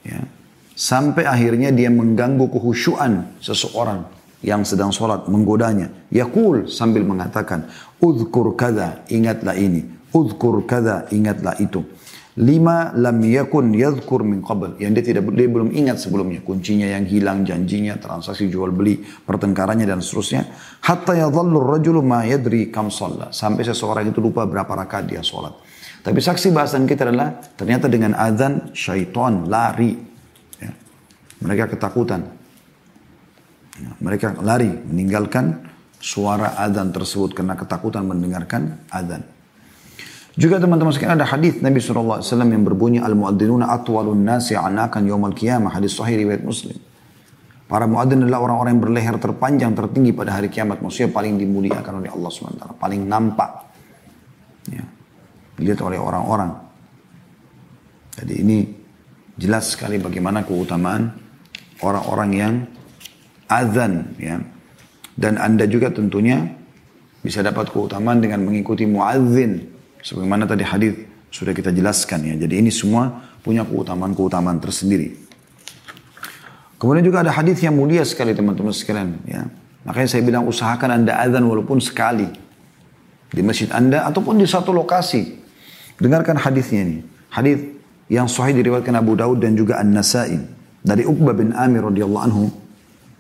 Ya. 0.08 0.24
Sampai 0.72 1.28
akhirnya 1.28 1.76
dia 1.76 1.92
mengganggu 1.92 2.48
kehusyuan 2.48 3.36
seseorang. 3.44 4.08
Yang 4.40 4.64
sedang 4.64 4.92
sholat 4.92 5.28
menggodanya. 5.28 5.92
Yakul 6.12 6.72
sambil 6.72 7.04
mengatakan, 7.04 7.68
Udhkur 8.00 8.56
kada, 8.56 9.04
ingatlah 9.12 9.56
ini. 9.60 9.84
Udhkur 10.16 10.64
kada, 10.64 11.06
ingatlah 11.12 11.60
itu. 11.60 11.84
Lima 12.40 12.96
lam 12.96 13.20
yakun 13.20 13.76
yadhkur 13.76 14.24
min 14.24 14.40
qabl. 14.40 14.80
Yang 14.80 14.92
dia 14.96 15.04
tidak 15.12 15.36
dia 15.36 15.52
belum 15.52 15.76
ingat 15.76 16.00
sebelumnya. 16.00 16.40
Kuncinya 16.40 16.88
yang 16.88 17.04
hilang, 17.04 17.44
janjinya, 17.44 18.00
transaksi 18.00 18.48
jual 18.48 18.72
beli, 18.72 19.04
pertengkarannya 19.04 19.84
dan 19.84 20.00
seterusnya. 20.00 20.48
Hatta 20.80 21.20
yadhallu 21.20 21.60
rajulu 21.60 22.00
ma 22.00 22.24
yadri 22.24 22.72
kam 22.72 22.88
shalla. 22.88 23.36
Sampai 23.36 23.68
seseorang 23.68 24.08
itu 24.08 24.24
lupa 24.24 24.48
berapa 24.48 24.72
rakaat 24.72 25.12
dia 25.12 25.20
sholat. 25.20 25.52
Tapi 26.00 26.24
saksi 26.24 26.56
bahasan 26.56 26.88
kita 26.88 27.12
adalah 27.12 27.44
ternyata 27.60 27.92
dengan 27.92 28.16
azan 28.16 28.72
syaitan 28.72 29.52
lari. 29.52 30.00
Ya. 30.64 30.72
Mereka 31.44 31.76
ketakutan. 31.76 32.39
Ya. 33.80 33.96
Mereka 34.04 34.44
lari 34.44 34.68
meninggalkan 34.68 35.64
suara 36.00 36.60
azan 36.60 36.92
tersebut 36.92 37.32
karena 37.32 37.56
ketakutan 37.56 38.04
mendengarkan 38.04 38.84
azan. 38.92 39.24
Juga 40.40 40.56
teman-teman 40.56 40.96
sekalian 40.96 41.20
ada 41.20 41.28
hadis 41.28 41.60
Nabi 41.60 41.84
SAW 41.84 42.24
yang 42.24 42.64
berbunyi 42.64 43.04
Al-muadzinuna 43.04 43.76
atwalun 43.76 44.24
nasi 44.24 44.56
anakan 44.56 45.04
yawmal 45.04 45.36
qiyamah. 45.36 45.76
Hadis 45.76 46.00
sahih 46.00 46.16
riwayat 46.24 46.44
Muslim. 46.48 46.80
Para 47.70 47.86
muadzin 47.86 48.26
adalah 48.26 48.50
orang-orang 48.50 48.80
yang 48.80 48.82
berleher 48.82 49.16
terpanjang 49.22 49.78
tertinggi 49.78 50.16
pada 50.16 50.40
hari 50.40 50.50
kiamat. 50.50 50.82
Maksudnya 50.82 51.14
paling 51.14 51.38
dimuliakan 51.38 52.02
oleh 52.02 52.10
Allah 52.10 52.30
SWT. 52.34 52.66
Paling 52.82 53.02
nampak. 53.06 53.52
Ya. 54.74 54.82
Dilihat 55.54 55.78
oleh 55.86 56.02
orang-orang. 56.02 56.56
Jadi 58.18 58.34
ini 58.42 58.58
jelas 59.38 59.76
sekali 59.78 60.02
bagaimana 60.02 60.42
keutamaan 60.48 61.14
orang-orang 61.86 62.30
yang 62.34 62.54
azan. 63.50 64.14
Ya. 64.22 64.40
Dan 65.20 65.36
anda 65.36 65.68
juga 65.68 65.92
tentunya 65.92 66.48
bisa 67.20 67.44
dapat 67.44 67.74
keutamaan 67.74 68.24
dengan 68.24 68.48
mengikuti 68.48 68.88
muadzin 68.88 69.80
Sebagaimana 70.00 70.48
tadi 70.48 70.64
hadis 70.64 70.96
sudah 71.30 71.52
kita 71.52 71.76
jelaskan 71.76 72.24
ya. 72.24 72.36
Jadi 72.40 72.64
ini 72.64 72.72
semua 72.72 73.12
punya 73.44 73.68
keutamaan-keutamaan 73.68 74.64
tersendiri. 74.64 75.16
Kemudian 76.80 77.04
juga 77.04 77.28
ada 77.28 77.36
hadis 77.36 77.60
yang 77.60 77.76
mulia 77.76 78.08
sekali 78.08 78.32
teman-teman 78.32 78.72
sekalian 78.72 79.20
ya. 79.28 79.44
Makanya 79.84 80.08
saya 80.08 80.24
bilang 80.24 80.48
usahakan 80.48 81.04
Anda 81.04 81.20
azan 81.20 81.44
walaupun 81.44 81.84
sekali 81.84 82.28
di 83.30 83.42
masjid 83.44 83.68
Anda 83.76 84.08
ataupun 84.08 84.40
di 84.40 84.48
satu 84.48 84.72
lokasi. 84.72 85.36
Dengarkan 86.00 86.40
hadisnya 86.40 86.88
ini. 86.88 86.98
Hadis 87.28 87.60
yang 88.08 88.32
sahih 88.32 88.56
diriwayatkan 88.56 88.96
Abu 88.96 89.20
Daud 89.20 89.44
dan 89.44 89.60
juga 89.60 89.84
An-Nasa'i 89.84 90.40
dari 90.80 91.04
Uqbah 91.04 91.36
bin 91.36 91.52
Amir 91.52 91.84
radhiyallahu 91.92 92.24
anhu. 92.24 92.48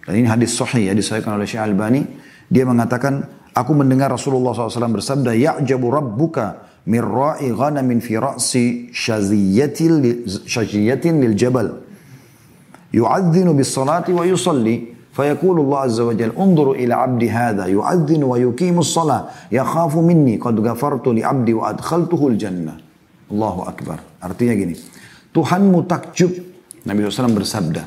Dan 0.09 0.21
ini 0.21 0.29
hadis 0.29 0.53
sahih 0.53 0.91
ya 0.91 0.95
disahihkan 0.95 1.35
oleh 1.35 1.49
Syekh 1.49 1.65
Albani. 1.65 2.05
Dia 2.49 2.69
mengatakan, 2.69 3.25
aku 3.57 3.73
mendengar 3.73 4.13
Rasulullah 4.13 4.53
SAW 4.53 5.01
bersabda, 5.01 5.33
Ya'jabu 5.33 5.89
rabbuka 5.89 6.65
min 6.85 7.01
ra'i 7.01 7.49
ghanamin 7.49 8.05
fi 8.05 8.21
ra'si 8.21 8.93
shaziyatin 8.93 10.03
lil 11.25 11.33
jabal 11.33 11.81
yu'adhdhinu 12.93 13.57
bis 13.57 13.73
salati 13.73 14.13
wa 14.13 14.25
yusalli 14.29 14.95
فيقول 15.15 15.57
الله 15.63 15.79
عز 15.79 16.01
وجل 16.01 16.31
انظروا 16.35 16.75
إلى 16.75 16.95
عبدي 16.95 17.31
هذا 17.31 17.65
يؤذن 17.71 18.23
ويقيم 18.27 18.79
الصلاة 18.79 19.23
يخاف 19.55 19.97
مني 19.97 20.43
قد 20.43 20.59
غفرت 20.59 21.07
لعبدي 21.07 21.55
وأدخلته 21.55 22.29
الجنة 22.29 22.75
الله 23.31 23.55
أكبر 23.69 23.99
artinya 24.27 24.55
gini 24.59 24.75
Tuhanmu 25.31 25.87
takjub 25.87 26.35
Nabi 26.83 27.07
SAW 27.07 27.31
bersabda 27.31 27.83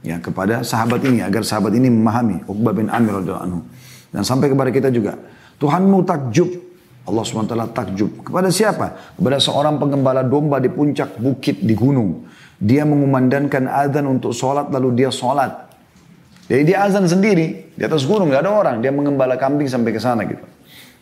ya 0.00 0.16
kepada 0.18 0.64
sahabat 0.64 1.04
ini 1.04 1.20
agar 1.20 1.44
sahabat 1.44 1.76
ini 1.76 1.92
memahami 1.92 2.44
Uqbah 2.48 2.72
bin 2.72 2.88
Amir 2.88 3.20
radhiyallahu 3.20 3.46
anhu 3.46 3.60
dan 4.10 4.22
sampai 4.24 4.48
kepada 4.52 4.70
kita 4.72 4.88
juga 4.88 5.18
Tuhanmu 5.60 6.04
takjub 6.08 6.70
Allah 7.10 7.24
SWT 7.26 7.54
takjub. 7.74 8.10
Kepada 8.22 8.48
siapa? 8.52 9.16
Kepada 9.18 9.42
seorang 9.42 9.80
pengembala 9.80 10.22
domba 10.22 10.62
di 10.62 10.68
puncak 10.68 11.18
bukit 11.18 11.58
di 11.64 11.74
gunung. 11.74 12.28
Dia 12.60 12.84
mengumandangkan 12.84 13.66
azan 13.66 14.04
untuk 14.06 14.36
sholat 14.36 14.68
lalu 14.68 15.02
dia 15.04 15.10
sholat. 15.10 15.72
Jadi 16.46 16.62
dia 16.66 16.84
azan 16.84 17.08
sendiri 17.08 17.72
di 17.72 17.82
atas 17.82 18.04
gunung 18.04 18.30
nggak 18.30 18.42
ada 18.46 18.52
orang. 18.52 18.76
Dia 18.84 18.94
mengembala 18.94 19.40
kambing 19.40 19.66
sampai 19.66 19.90
ke 19.90 20.00
sana 20.02 20.28
gitu. 20.28 20.44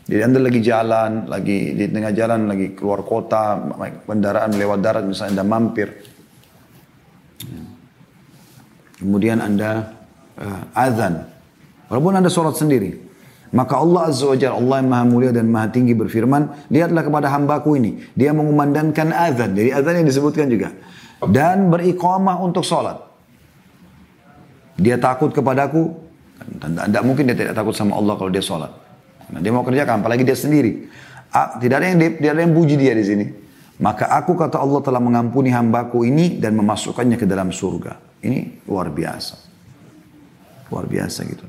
Jadi 0.08 0.20
anda 0.24 0.40
lagi 0.40 0.60
jalan, 0.64 1.28
lagi 1.28 1.76
di 1.76 1.84
tengah 1.92 2.12
jalan, 2.16 2.48
lagi 2.48 2.72
keluar 2.72 3.04
kota, 3.04 3.60
kendaraan 4.08 4.56
lewat 4.56 4.78
darat 4.80 5.04
misalnya 5.04 5.40
anda 5.40 5.44
mampir. 5.44 5.88
Kemudian 8.98 9.38
anda 9.38 9.94
uh, 10.38 10.62
azan. 10.74 11.26
Walaupun 11.88 12.18
anda 12.18 12.28
sholat 12.28 12.58
sendiri. 12.58 13.08
Maka 13.48 13.80
Allah 13.80 14.12
Azza 14.12 14.28
wa 14.28 14.36
Allah 14.36 14.76
yang 14.84 14.90
maha 14.92 15.04
mulia 15.08 15.30
dan 15.32 15.48
maha 15.48 15.72
tinggi 15.72 15.96
berfirman, 15.96 16.68
lihatlah 16.68 17.00
kepada 17.00 17.32
hambaku 17.32 17.80
ini. 17.80 17.96
Dia 18.12 18.36
mengumandangkan 18.36 19.08
azan. 19.08 19.56
Jadi 19.56 19.72
azan 19.72 20.04
yang 20.04 20.06
disebutkan 20.08 20.52
juga. 20.52 20.68
Dan 21.24 21.72
beriqamah 21.72 22.44
untuk 22.44 22.60
sholat. 22.60 23.00
Dia 24.76 25.00
takut 25.00 25.32
kepadaku. 25.32 25.96
Tidak 26.60 27.02
mungkin 27.02 27.24
dia 27.32 27.36
tidak 27.36 27.56
takut 27.56 27.72
sama 27.72 27.96
Allah 27.96 28.14
kalau 28.20 28.28
dia 28.28 28.44
sholat. 28.44 28.70
Nah, 29.32 29.40
dia 29.40 29.52
mau 29.52 29.64
kerjakan, 29.64 30.04
apalagi 30.04 30.28
dia 30.28 30.36
sendiri. 30.36 30.88
Tidak 31.32 31.76
ada 31.76 31.86
yang 31.88 31.98
tidak 32.00 32.30
ada 32.36 32.40
yang 32.44 32.52
puji 32.52 32.76
dia 32.76 32.92
di 32.92 33.04
sini. 33.04 33.26
Maka 33.80 34.12
aku 34.12 34.36
kata 34.36 34.60
Allah 34.60 34.80
telah 34.84 35.00
mengampuni 35.00 35.48
hambaku 35.54 36.04
ini 36.04 36.36
dan 36.36 36.52
memasukkannya 36.56 37.16
ke 37.16 37.24
dalam 37.24 37.48
surga. 37.48 38.07
Ini 38.22 38.66
luar 38.66 38.90
biasa. 38.90 39.34
Luar 40.68 40.84
biasa 40.88 41.22
gitu. 41.24 41.46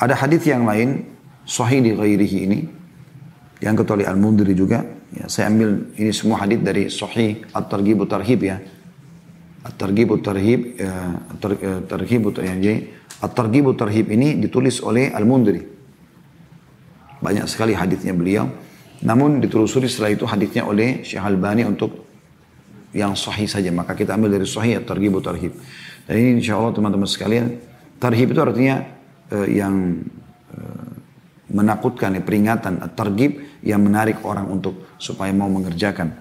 Ada 0.00 0.16
hadis 0.16 0.48
yang 0.48 0.64
lain 0.64 1.04
sahih 1.44 1.84
di 1.84 1.92
ghairihi 1.92 2.38
ini 2.48 2.64
yang 3.60 3.76
kecuali 3.76 4.08
Al-Mundiri 4.08 4.56
juga 4.56 4.80
ya, 5.12 5.28
saya 5.28 5.52
ambil 5.52 5.92
ini 5.92 6.08
semua 6.08 6.40
hadis 6.40 6.56
dari 6.64 6.88
sahih 6.88 7.44
At-Targhib 7.52 8.08
Tarhib 8.08 8.40
ya. 8.40 8.56
At-Targhib 9.60 10.24
Tarhib 10.24 10.80
ya, 10.80 11.20
At-Targhib 11.36 12.32
ya, 12.40 12.54
At-Targhib 13.20 13.66
Tarhib 13.76 14.06
ini 14.08 14.40
ditulis 14.40 14.80
oleh 14.80 15.12
Al-Mundiri. 15.12 15.68
Banyak 17.20 17.44
sekali 17.44 17.76
hadisnya 17.76 18.16
beliau. 18.16 18.48
Namun 19.04 19.44
ditelusuri 19.44 19.84
setelah 19.84 20.16
itu 20.16 20.24
hadisnya 20.24 20.64
oleh 20.64 21.04
Syekh 21.04 21.20
Albani 21.20 21.68
untuk 21.68 22.08
yang 22.94 23.14
sahih 23.14 23.46
saja. 23.46 23.70
Maka 23.70 23.94
kita 23.94 24.14
ambil 24.14 24.34
dari 24.38 24.46
sahih 24.46 24.82
At-Targhib 24.82 25.18
Tarhib. 25.22 25.52
Dan 26.06 26.14
ini 26.18 26.42
insya 26.42 26.58
Allah 26.58 26.74
teman-teman 26.74 27.06
sekalian. 27.06 27.58
Tarhib 28.00 28.32
itu 28.32 28.40
artinya 28.40 28.82
uh, 29.30 29.46
yang 29.46 30.02
uh, 30.56 30.90
menakutkan, 31.50 32.14
ya, 32.14 32.22
peringatan, 32.22 32.78
tergib 32.94 33.42
yang 33.60 33.82
menarik 33.82 34.22
orang 34.22 34.46
untuk 34.48 34.96
supaya 34.96 35.34
mau 35.34 35.50
mengerjakan. 35.50 36.14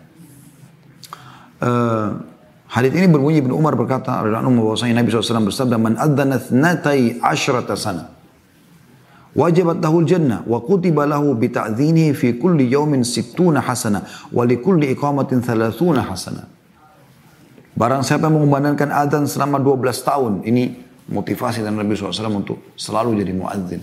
Uh, 1.62 2.20
hadits 2.68 2.98
ini 2.98 3.08
berbunyi 3.08 3.46
Ibn 3.46 3.54
Umar 3.54 3.78
berkata, 3.78 4.20
bahwasanya 4.26 5.00
Nabi 5.00 5.14
SAW 5.14 5.48
bersabda, 5.48 5.76
Man 5.78 5.96
adzana 5.96 6.42
thnatai 6.42 7.22
ashrata 7.22 7.78
sana. 7.78 8.20
Wajibat 9.38 9.78
lahul 9.78 10.10
jannah 10.10 10.42
wa 10.50 10.58
kutiba 10.58 11.06
lahu 11.06 11.38
bita'dhinihi 11.38 12.18
fi 12.18 12.34
kulli 12.42 12.66
yawmin 12.66 13.06
sittuna 13.06 13.62
hasana 13.62 14.02
wa 14.34 14.42
li 14.42 14.58
kulli 14.58 14.90
iqamatin 14.90 15.46
thalathuna 15.46 16.02
hasana. 16.02 16.59
Barang 17.80 18.04
siapa 18.04 18.28
yang 18.28 18.44
mengumandangkan 18.44 18.92
adzan 18.92 19.24
selama 19.24 19.56
12 19.64 20.04
tahun, 20.04 20.34
ini 20.44 20.76
motivasi 21.08 21.64
dan 21.64 21.80
Nabi 21.80 21.96
SAW 21.96 22.12
untuk 22.36 22.76
selalu 22.76 23.24
jadi 23.24 23.32
muadzin. 23.32 23.80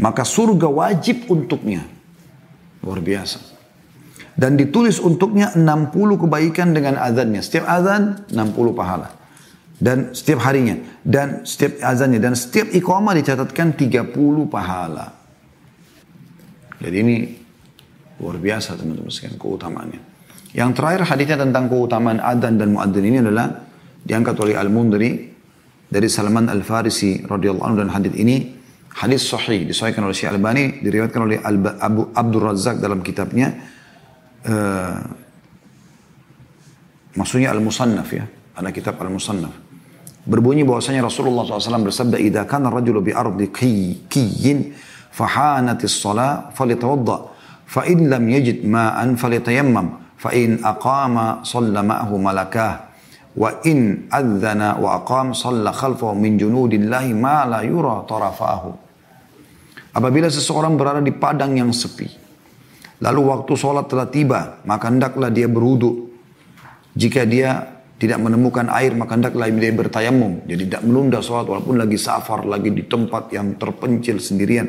Maka 0.00 0.24
surga 0.24 0.64
wajib 0.64 1.28
untuknya. 1.28 1.84
Luar 2.80 3.04
biasa. 3.04 3.52
Dan 4.32 4.56
ditulis 4.56 4.96
untuknya 4.96 5.52
60 5.52 5.92
kebaikan 6.24 6.72
dengan 6.72 6.96
azannya. 6.96 7.44
Setiap 7.44 7.68
azan 7.68 8.24
60 8.32 8.72
pahala. 8.72 9.12
Dan 9.76 10.16
setiap 10.16 10.48
harinya. 10.48 10.80
Dan 11.04 11.44
setiap 11.44 11.76
azannya. 11.84 12.16
Dan 12.16 12.32
setiap 12.32 12.72
iqamah 12.72 13.12
dicatatkan 13.12 13.76
30 13.76 14.12
pahala. 14.48 15.12
Jadi 16.80 16.96
ini 16.96 17.16
luar 18.20 18.40
biasa 18.40 18.76
teman-teman 18.76 19.12
sekalian 19.12 19.36
keutamaannya. 19.40 20.15
Yang 20.54 20.70
terakhir 20.78 21.02
hadisnya 21.08 21.36
tentang 21.42 21.66
keutamaan 21.66 22.22
adzan 22.22 22.60
dan 22.60 22.76
muadzin 22.76 23.04
ini 23.04 23.18
adalah 23.18 23.50
diangkat 24.06 24.36
oleh 24.38 24.54
Al-Mundri 24.54 25.10
dari 25.90 26.08
Salman 26.10 26.46
Al-Farisi 26.46 27.26
radhiyallahu 27.26 27.66
anhu 27.66 27.78
dan 27.82 27.90
hadis 27.90 28.14
ini. 28.14 28.54
Hadis 28.96 29.28
sahih 29.28 29.68
disahihkan 29.68 30.08
oleh 30.08 30.16
Syekh 30.16 30.32
Albani 30.32 30.80
diriwayatkan 30.80 31.20
oleh 31.20 31.36
Al 31.44 31.60
Abu 31.60 32.08
Abdul 32.16 32.48
Razak 32.48 32.80
dalam 32.80 33.04
kitabnya 33.04 33.52
uh, 34.48 35.04
maksudnya 37.12 37.52
Al-Musannaf 37.52 38.08
ya 38.08 38.24
ada 38.56 38.72
kitab 38.72 38.96
Al-Musannaf. 38.96 39.52
Berbunyi 40.24 40.64
bahwasanya 40.64 41.04
Rasulullah 41.04 41.44
SAW 41.44 41.86
bersabda 41.92 42.16
idza 42.16 42.48
kana 42.48 42.72
rajulu 42.72 43.04
bi 43.04 43.12
ardi 43.12 43.52
kiyyin 43.52 44.72
fahanatis 45.12 45.92
salah 45.92 46.50
falitawadda 46.56 47.16
fa 47.68 47.84
in 47.84 48.08
lam 48.08 48.24
yajid 48.26 48.64
ma'an 48.64 49.14
falitayammam 49.20 50.05
aqama 50.24 51.44
salla 51.44 51.80
ma'ahu 51.84 52.14
malakah 52.18 52.86
Wa 53.36 53.60
in 53.68 54.08
adzana 54.08 54.80
wa 54.80 54.96
aqam 55.04 55.36
salla 55.36 55.68
khalfahu 55.68 56.16
min 56.16 56.40
junudillahi 56.40 57.12
ma 57.12 57.44
la 57.44 57.60
yura 57.60 58.00
tarafahu. 58.08 58.72
Apabila 59.92 60.32
seseorang 60.32 60.76
berada 60.80 61.04
di 61.04 61.12
padang 61.12 61.52
yang 61.52 61.68
sepi, 61.68 62.08
lalu 63.04 63.20
waktu 63.28 63.52
sholat 63.52 63.92
telah 63.92 64.08
tiba, 64.08 64.64
maka 64.64 64.88
hendaklah 64.88 65.28
dia 65.28 65.52
berwudu. 65.52 66.08
Jika 66.96 67.28
dia 67.28 67.76
tidak 67.96 68.20
menemukan 68.20 68.72
air 68.72 68.92
maka 68.96 69.20
hendaklah 69.20 69.48
dia 69.52 69.72
bertayamum. 69.72 70.44
Jadi 70.48 70.72
tidak 70.72 70.82
menunda 70.88 71.20
sholat 71.20 71.44
walaupun 71.44 71.76
lagi 71.76 72.00
safar, 72.00 72.48
lagi 72.48 72.72
di 72.72 72.88
tempat 72.88 73.36
yang 73.36 73.60
terpencil 73.60 74.16
sendirian. 74.16 74.64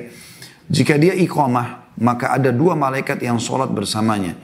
Jika 0.67 0.99
dia 0.99 1.15
iqamah, 1.15 1.95
maka 2.03 2.35
ada 2.35 2.51
dua 2.51 2.75
malaikat 2.75 3.23
yang 3.23 3.39
sholat 3.39 3.71
bersamanya. 3.71 4.35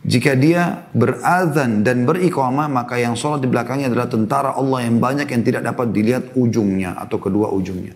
Jika 0.00 0.32
dia 0.32 0.88
berazan 0.96 1.84
dan 1.84 2.08
beriqamah, 2.08 2.72
maka 2.72 2.96
yang 2.96 3.12
sholat 3.12 3.44
di 3.44 3.48
belakangnya 3.52 3.92
adalah 3.92 4.08
tentara 4.08 4.56
Allah 4.56 4.88
yang 4.88 4.96
banyak 4.96 5.28
yang 5.28 5.44
tidak 5.44 5.60
dapat 5.60 5.92
dilihat 5.92 6.32
ujungnya 6.32 6.96
atau 6.96 7.20
kedua 7.20 7.52
ujungnya. 7.52 7.92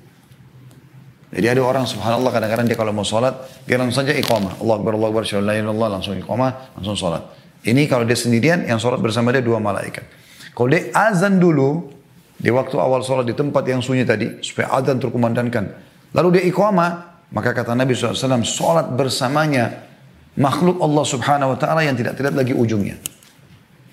Jadi 1.35 1.47
ada 1.51 1.65
orang 1.65 1.89
subhanallah 1.89 2.31
kadang-kadang 2.31 2.69
dia 2.69 2.77
kalau 2.77 2.93
mau 2.93 3.03
sholat, 3.03 3.35
dia 3.65 3.81
langsung 3.81 4.05
saja 4.05 4.13
iqamah. 4.15 4.61
Allah 4.61 4.75
Akbar, 4.79 4.93
Allah 4.95 5.09
Akbar, 5.11 5.25
Allah 5.27 5.89
langsung 5.97 6.15
iqamah, 6.15 6.51
langsung 6.79 6.95
sholat. 6.95 7.25
Ini 7.65 7.89
kalau 7.89 8.05
dia 8.05 8.15
sendirian, 8.15 8.69
yang 8.69 8.77
sholat 8.77 9.01
bersama 9.01 9.33
dia 9.33 9.41
dua 9.41 9.57
malaikat. 9.57 10.05
Kalau 10.53 10.69
dia 10.69 10.93
azan 10.93 11.41
dulu, 11.41 11.89
di 12.37 12.53
waktu 12.53 12.77
awal 12.77 13.01
sholat 13.01 13.25
di 13.25 13.35
tempat 13.35 13.65
yang 13.65 13.81
sunyi 13.81 14.05
tadi, 14.05 14.45
supaya 14.45 14.77
azan 14.77 15.01
terkumandangkan. 15.01 15.73
Lalu 16.15 16.39
dia 16.39 16.45
iqamah, 16.53 16.91
maka 17.33 17.51
kata 17.51 17.75
Nabi 17.75 17.97
SAW, 17.97 18.45
sholat 18.45 18.93
bersamanya 18.93 19.94
makhluk 20.39 20.83
Allah 20.83 21.05
subhanahu 21.07 21.55
wa 21.55 21.59
ta'ala 21.59 21.81
yang 21.87 21.95
tidak 21.95 22.19
terlihat 22.19 22.37
lagi 22.37 22.55
ujungnya. 22.55 22.99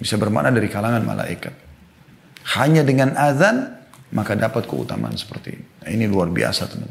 Bisa 0.02 0.18
bermakna 0.18 0.50
dari 0.50 0.70
kalangan 0.70 1.06
malaikat. 1.06 1.54
Hanya 2.58 2.82
dengan 2.82 3.14
azan, 3.14 3.78
maka 4.12 4.34
dapat 4.34 4.66
keutamaan 4.66 5.14
seperti 5.14 5.54
ini. 5.54 5.66
Nah, 5.86 5.90
ini 5.94 6.06
luar 6.10 6.34
biasa 6.34 6.66
teman 6.66 6.90